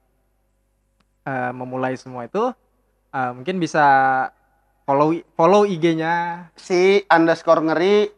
eh, 1.29 1.53
memulai 1.53 1.99
semua 2.01 2.25
itu, 2.25 2.49
eh, 3.13 3.31
mungkin 3.37 3.61
bisa 3.61 3.85
follow 4.91 5.15
follow 5.39 5.63
IG-nya 5.63 6.51
si 6.59 6.99
underscore 7.07 7.63
ngeri 7.63 8.11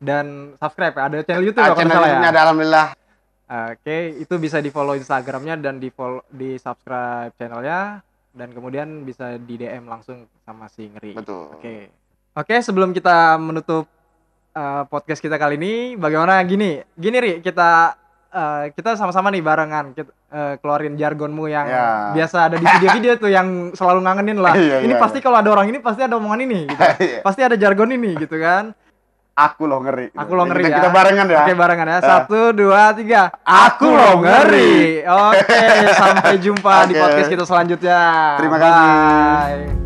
dan 0.00 0.56
subscribe 0.56 0.96
ya. 0.96 1.02
Ada 1.12 1.16
channel 1.28 1.44
YouTube 1.44 1.60
Ah, 1.60 1.68
ya, 1.68 1.76
channel 1.76 2.02
ya. 2.08 2.16
Ada 2.24 2.40
alhamdulillah. 2.48 2.86
Oke, 3.50 4.16
itu 4.16 4.34
bisa 4.40 4.64
di 4.64 4.72
follow 4.72 4.96
Instagramnya 4.96 5.60
dan 5.60 5.76
di 5.76 5.92
follow 5.92 6.24
di 6.32 6.56
subscribe 6.56 7.36
channelnya 7.36 8.00
dan 8.32 8.48
kemudian 8.56 9.04
bisa 9.04 9.36
di 9.36 9.60
DM 9.60 9.84
langsung 9.84 10.24
sama 10.40 10.72
si 10.72 10.88
Ngeri. 10.88 11.12
Betul. 11.20 11.60
Oke, 11.60 11.92
oke 12.32 12.54
sebelum 12.64 12.96
kita 12.96 13.36
menutup 13.36 13.84
uh, 14.56 14.88
podcast 14.88 15.20
kita 15.20 15.36
kali 15.36 15.60
ini, 15.60 16.00
bagaimana 16.00 16.40
gini, 16.48 16.80
gini 16.96 17.16
ri 17.20 17.32
kita 17.44 17.99
uh, 18.30 18.64
kita 18.72 18.94
sama-sama 18.94 19.28
nih 19.28 19.42
barengan 19.42 19.92
kita 19.92 20.10
uh, 20.30 20.54
keluarin 20.58 20.94
jargonmu 20.94 21.46
yang 21.46 21.66
Ya. 21.66 22.10
biasa 22.14 22.50
ada 22.50 22.56
di 22.56 22.66
video-video 22.66 23.12
tuh 23.18 23.30
yang 23.30 23.74
selalu 23.74 24.00
ngangenin 24.06 24.38
lah. 24.38 24.54
Iya, 24.60 24.76
ini 24.82 24.94
iya, 24.94 25.02
pasti 25.02 25.18
kalau 25.22 25.38
ada 25.38 25.50
orang 25.50 25.70
ini 25.70 25.78
pasti 25.78 26.00
ada 26.02 26.16
omongan 26.16 26.40
ini, 26.46 26.60
gitu. 26.66 26.82
pasti 27.26 27.40
ada 27.44 27.54
jargon 27.54 27.90
ini 27.90 28.16
gitu 28.18 28.36
kan. 28.38 28.74
Aku 29.30 29.64
loh 29.64 29.80
ngeri. 29.80 30.12
Aku 30.12 30.36
loh 30.36 30.44
ngeri 30.44 30.68
kita, 30.68 30.74
ya. 30.74 30.78
Kita 30.84 30.90
barengan 30.92 31.26
ya. 31.32 31.38
Oke 31.40 31.52
barengan 31.56 31.86
ya. 31.88 31.96
Ya. 31.96 32.00
Satu, 32.04 32.40
dua, 32.52 32.92
tiga. 32.92 33.22
Aku 33.40 33.88
loh 33.88 34.20
ngeri. 34.20 35.00
Oke, 35.06 35.64
sampai 35.96 36.34
jumpa 36.36 36.74
di 36.90 36.94
Oke. 36.98 37.00
podcast 37.00 37.28
kita 37.32 37.44
selanjutnya. 37.48 38.00
Terima 38.36 38.56
kasih. 38.60 38.84
Bye. 38.84 39.79